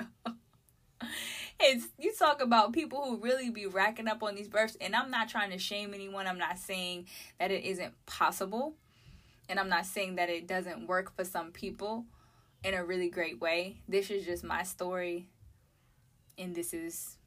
[1.64, 5.12] It's you talk about people who really be racking up on these births and i'm
[5.12, 6.26] not trying to shame anyone.
[6.26, 7.06] I'm not saying
[7.40, 8.74] that it isn't possible
[9.52, 12.06] and I'm not saying that it doesn't work for some people
[12.64, 13.82] in a really great way.
[13.86, 15.28] This is just my story,
[16.38, 17.18] and this is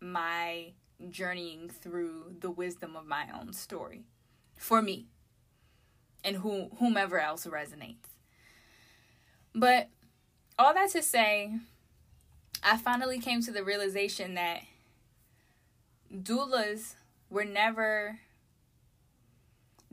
[0.00, 0.72] my
[1.08, 4.02] journeying through the wisdom of my own story
[4.56, 5.06] for me
[6.24, 8.08] and who, whomever else resonates.
[9.54, 9.90] But
[10.58, 11.52] all that to say,
[12.64, 14.62] I finally came to the realization that
[16.12, 16.96] doulas
[17.30, 18.18] were never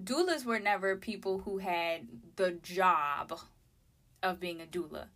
[0.03, 3.39] doulas were never people who had the job
[4.23, 5.07] of being a doula.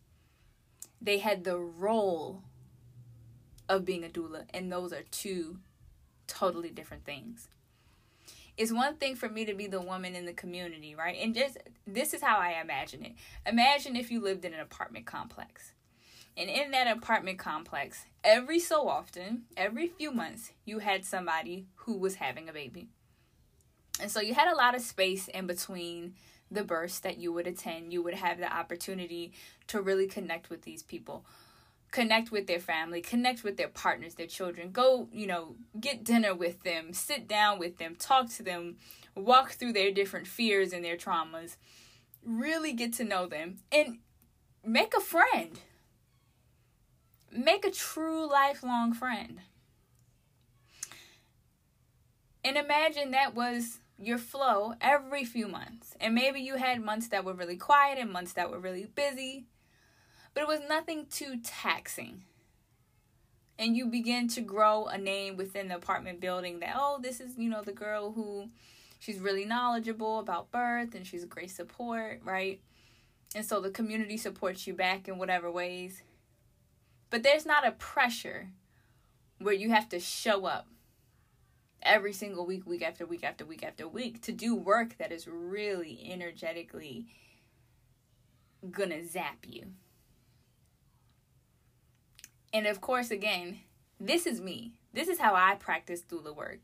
[1.01, 2.43] They had the role
[3.69, 5.59] of being a doula, and those are two
[6.27, 7.49] totally different things.
[8.57, 11.17] It's one thing for me to be the woman in the community, right?
[11.21, 11.57] And just
[11.87, 13.13] this is how I imagine it.
[13.45, 15.73] Imagine if you lived in an apartment complex
[16.37, 21.97] And in that apartment complex, every so often, every few months, you had somebody who
[21.97, 22.89] was having a baby.
[24.01, 26.15] And so you had a lot of space in between
[26.51, 27.93] the births that you would attend.
[27.93, 29.33] You would have the opportunity
[29.67, 31.25] to really connect with these people,
[31.91, 34.71] connect with their family, connect with their partners, their children.
[34.71, 38.77] Go, you know, get dinner with them, sit down with them, talk to them,
[39.15, 41.55] walk through their different fears and their traumas.
[42.23, 43.99] Really get to know them and
[44.63, 45.59] make a friend.
[47.31, 49.41] Make a true lifelong friend.
[52.43, 55.95] And imagine that was your flow every few months.
[55.99, 59.45] And maybe you had months that were really quiet and months that were really busy,
[60.33, 62.23] but it was nothing too taxing.
[63.57, 67.37] And you begin to grow a name within the apartment building that, oh, this is,
[67.37, 68.49] you know, the girl who
[68.99, 72.59] she's really knowledgeable about birth and she's a great support, right?
[73.33, 76.01] And so the community supports you back in whatever ways.
[77.09, 78.49] But there's not a pressure
[79.39, 80.67] where you have to show up
[81.81, 85.27] every single week, week after week after week after week to do work that is
[85.27, 87.05] really energetically
[88.71, 89.67] gonna zap you.
[92.53, 93.59] And of course, again,
[93.99, 94.73] this is me.
[94.93, 96.59] This is how I practice doula work.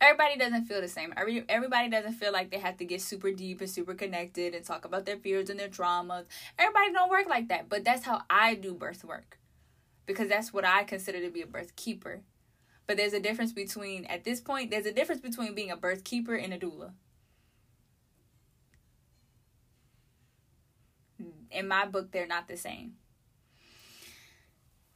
[0.00, 1.14] Everybody doesn't feel the same.
[1.16, 4.64] Every, everybody doesn't feel like they have to get super deep and super connected and
[4.64, 6.26] talk about their fears and their traumas.
[6.58, 9.38] Everybody don't work like that, but that's how I do birth work.
[10.04, 12.20] Because that's what I consider to be a birth keeper.
[12.86, 16.04] But there's a difference between, at this point, there's a difference between being a birth
[16.04, 16.92] keeper and a doula.
[21.50, 22.94] In my book, they're not the same.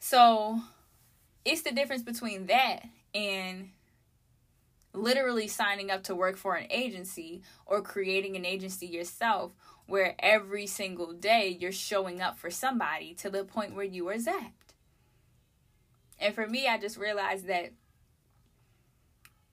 [0.01, 0.61] So
[1.45, 2.81] it's the difference between that
[3.15, 3.71] and
[4.93, 9.53] literally signing up to work for an agency or creating an agency yourself
[9.87, 14.17] where every single day you're showing up for somebody to the point where you are
[14.17, 14.68] zapped.
[16.19, 17.73] And for me, I just realized that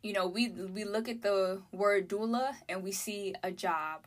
[0.05, 4.05] you know, we we look at the word doula and we see a job.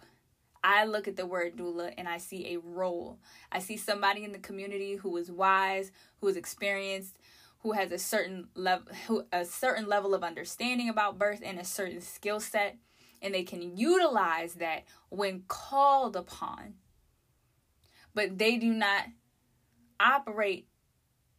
[0.63, 3.19] I look at the word doula and I see a role.
[3.51, 5.91] I see somebody in the community who is wise,
[6.21, 7.19] who is experienced,
[7.63, 11.65] who has a certain level who a certain level of understanding about birth and a
[11.65, 12.77] certain skill set
[13.21, 16.75] and they can utilize that when called upon.
[18.15, 19.07] But they do not
[19.99, 20.69] operate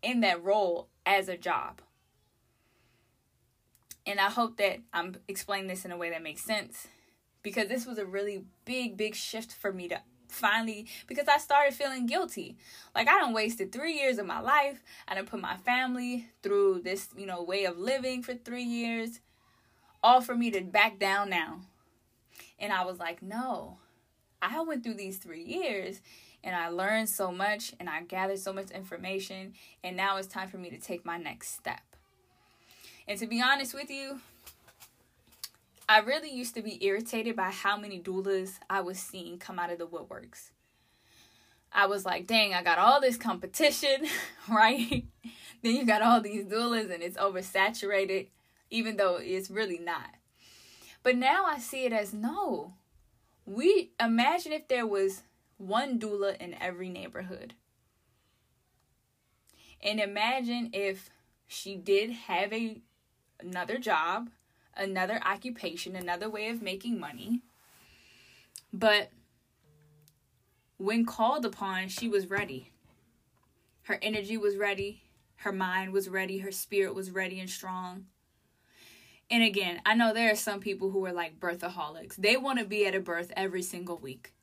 [0.01, 1.81] in that role as a job.
[4.05, 6.87] And I hope that I'm explaining this in a way that makes sense
[7.43, 11.73] because this was a really big, big shift for me to finally because I started
[11.73, 12.57] feeling guilty.
[12.95, 14.81] Like I don't wasted three years of my life.
[15.07, 19.19] I done put my family through this, you know, way of living for three years.
[20.01, 21.61] All for me to back down now.
[22.57, 23.77] And I was like, no.
[24.41, 26.01] I went through these three years
[26.43, 29.53] and I learned so much and I gathered so much information.
[29.83, 31.81] And now it's time for me to take my next step.
[33.07, 34.21] And to be honest with you,
[35.87, 39.71] I really used to be irritated by how many doulas I was seeing come out
[39.71, 40.51] of the woodworks.
[41.73, 44.05] I was like, dang, I got all this competition,
[44.49, 45.03] right?
[45.61, 48.27] then you got all these doulas and it's oversaturated,
[48.69, 50.11] even though it's really not.
[51.03, 52.73] But now I see it as no.
[53.49, 55.23] We imagine if there was
[55.57, 57.55] one doula in every neighborhood.
[59.81, 61.09] And imagine if
[61.47, 62.79] she did have a
[63.39, 64.29] another job,
[64.77, 67.41] another occupation, another way of making money.
[68.71, 69.09] But
[70.77, 72.69] when called upon, she was ready.
[73.83, 75.01] Her energy was ready,
[75.37, 78.05] her mind was ready, her spirit was ready and strong.
[79.32, 82.15] And again, I know there are some people who are like birthaholics.
[82.15, 84.34] They want to be at a birth every single week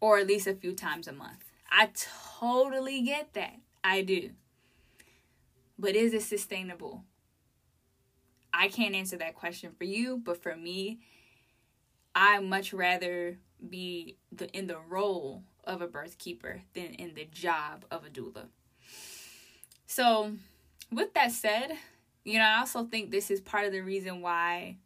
[0.00, 1.44] or at least a few times a month.
[1.70, 1.90] I
[2.40, 3.54] totally get that.
[3.84, 4.30] I do.
[5.78, 7.04] But is it sustainable?
[8.52, 10.98] I can't answer that question for you, but for me,
[12.14, 17.24] I much rather be the in the role of a birth keeper than in the
[17.24, 18.46] job of a doula.
[19.86, 20.32] So,
[20.90, 21.72] with that said,
[22.24, 24.76] you know, I also think this is part of the reason why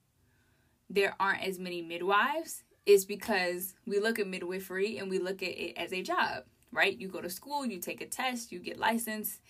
[0.88, 5.58] there aren't as many midwives is because we look at midwifery and we look at
[5.58, 6.96] it as a job, right?
[6.98, 9.40] You go to school, you take a test, you get licensed,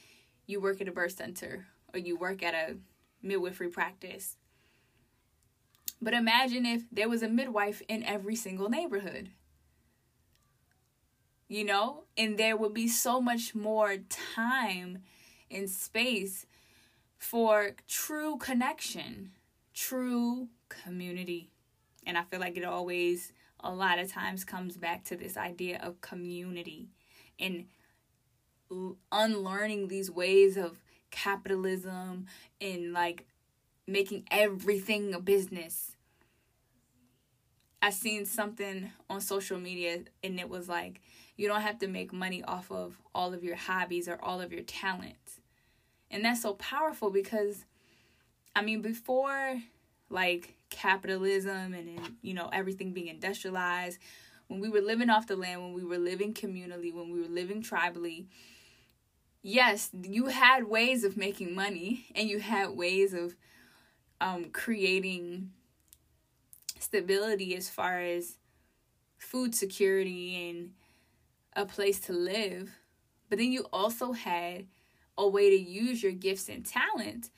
[0.47, 2.77] you work at a birth center, or you work at a
[3.23, 4.37] midwifery practice.
[6.01, 9.31] But imagine if there was a midwife in every single neighborhood.
[11.49, 14.99] You know, and there would be so much more time
[15.51, 16.45] and space
[17.19, 19.33] for true connection,
[19.75, 21.51] true community.
[22.07, 25.81] And I feel like it always, a lot of times, comes back to this idea
[25.83, 26.89] of community
[27.39, 27.67] and
[29.13, 32.27] unlearning these ways of capitalism
[32.61, 33.27] and like
[33.87, 35.97] making everything a business.
[37.81, 41.01] I seen something on social media and it was like
[41.37, 44.53] you don't have to make money off of all of your hobbies or all of
[44.53, 45.41] your talents.
[46.11, 47.65] And that's so powerful because
[48.55, 49.61] I mean before
[50.09, 53.99] like capitalism and, and you know everything being industrialized,
[54.49, 57.29] when we were living off the land, when we were living communally, when we were
[57.29, 58.27] living tribally,
[59.43, 63.35] yes, you had ways of making money and you had ways of
[64.21, 65.51] um, creating
[66.79, 68.39] stability as far as
[69.19, 70.71] food security and
[71.55, 72.71] a place to live.
[73.29, 74.67] But then you also had
[75.19, 77.31] a way to use your gifts and talent.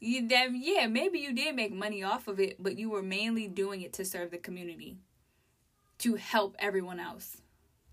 [0.00, 3.48] You that yeah, maybe you did make money off of it, but you were mainly
[3.48, 4.98] doing it to serve the community.
[6.00, 7.38] To help everyone else.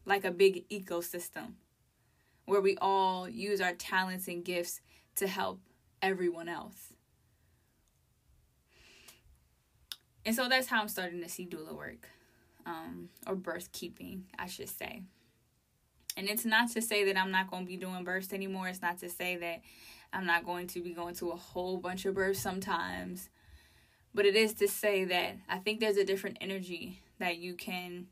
[0.05, 1.53] Like a big ecosystem
[2.45, 4.81] where we all use our talents and gifts
[5.15, 5.61] to help
[6.01, 6.93] everyone else.
[10.25, 12.07] And so that's how I'm starting to see doula work,
[12.65, 15.03] um, or birth keeping, I should say.
[16.15, 18.67] And it's not to say that I'm not going to be doing births anymore.
[18.67, 19.61] It's not to say that
[20.11, 23.29] I'm not going to be going to a whole bunch of births sometimes.
[24.13, 28.07] But it is to say that I think there's a different energy that you can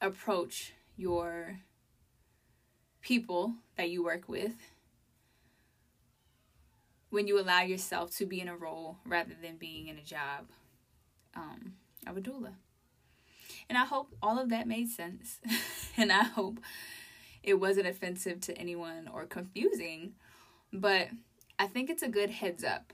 [0.00, 1.58] approach your
[3.02, 4.54] people that you work with
[7.10, 10.46] when you allow yourself to be in a role rather than being in a job
[11.34, 11.74] um,
[12.06, 12.54] of a doula.
[13.68, 15.38] And I hope all of that made sense.
[15.96, 16.60] and I hope
[17.42, 20.12] it wasn't offensive to anyone or confusing.
[20.72, 21.08] But
[21.58, 22.92] I think it's a good heads up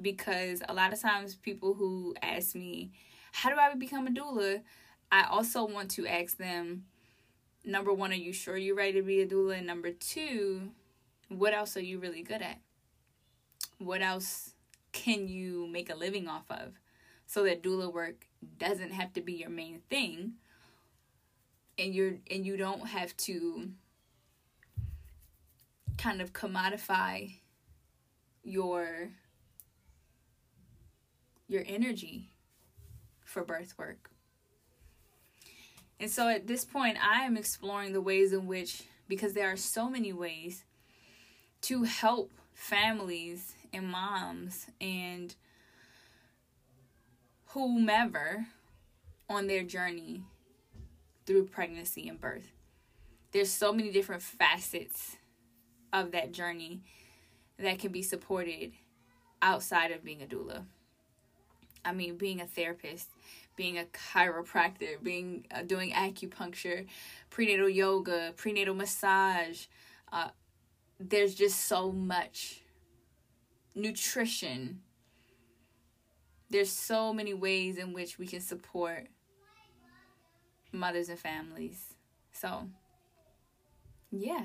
[0.00, 2.92] because a lot of times people who ask me,
[3.32, 4.62] How do I become a doula?
[5.10, 6.84] I also want to ask them,
[7.64, 9.58] number one, are you sure you're ready to be a doula?
[9.58, 10.70] And number two,
[11.28, 12.60] what else are you really good at?
[13.78, 14.54] What else
[14.92, 16.80] can you make a living off of?
[17.26, 18.26] So that doula work
[18.58, 20.34] doesn't have to be your main thing.
[21.78, 23.68] And you're and you don't have to
[25.98, 27.36] kind of commodify
[28.42, 29.10] your
[31.48, 32.30] your energy
[33.24, 34.10] for birth work.
[35.98, 39.56] And so at this point, I am exploring the ways in which, because there are
[39.56, 40.64] so many ways
[41.62, 45.34] to help families and moms and
[47.48, 48.46] whomever
[49.28, 50.22] on their journey
[51.24, 52.52] through pregnancy and birth.
[53.32, 55.16] There's so many different facets
[55.92, 56.82] of that journey
[57.58, 58.72] that can be supported
[59.42, 60.64] outside of being a doula.
[61.84, 63.08] I mean, being a therapist,
[63.54, 66.86] being a chiropractor, being uh, doing acupuncture,
[67.30, 69.66] prenatal yoga, prenatal massage.
[70.12, 70.28] Uh,
[70.98, 72.62] there's just so much
[73.74, 74.80] nutrition.
[76.50, 79.06] There's so many ways in which we can support
[80.72, 81.94] mothers and families.
[82.32, 82.68] So,
[84.10, 84.44] yeah,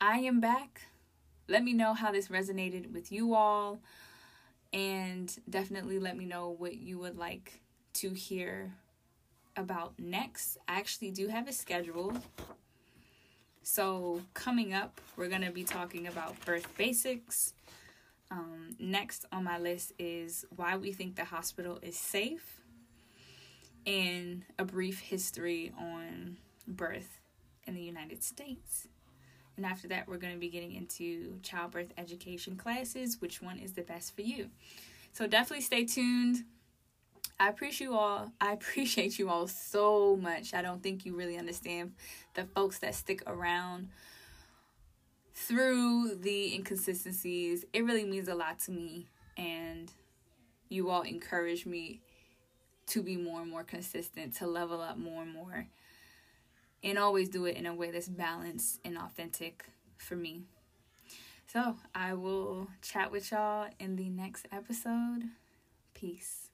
[0.00, 0.82] I am back.
[1.48, 3.80] Let me know how this resonated with you all
[4.72, 7.60] and definitely let me know what you would like
[7.94, 8.74] to hear
[9.56, 10.58] about next.
[10.68, 12.12] I actually do have a schedule.
[13.64, 17.54] So, coming up, we're going to be talking about birth basics.
[18.30, 22.60] Um, next on my list is why we think the hospital is safe
[23.84, 26.36] and a brief history on
[26.68, 27.20] birth
[27.66, 28.86] in the United States.
[29.58, 33.20] And after that, we're going to be getting into childbirth education classes.
[33.20, 34.50] Which one is the best for you?
[35.12, 36.44] So definitely stay tuned.
[37.40, 38.30] I appreciate you all.
[38.40, 40.54] I appreciate you all so much.
[40.54, 41.94] I don't think you really understand
[42.34, 43.88] the folks that stick around
[45.34, 47.64] through the inconsistencies.
[47.72, 49.90] It really means a lot to me and
[50.68, 52.00] you all encourage me
[52.86, 55.66] to be more and more consistent, to level up more and more
[56.82, 60.42] and always do it in a way that's balanced and authentic for me.
[61.46, 65.24] So I will chat with y'all in the next episode.
[65.94, 66.47] Peace.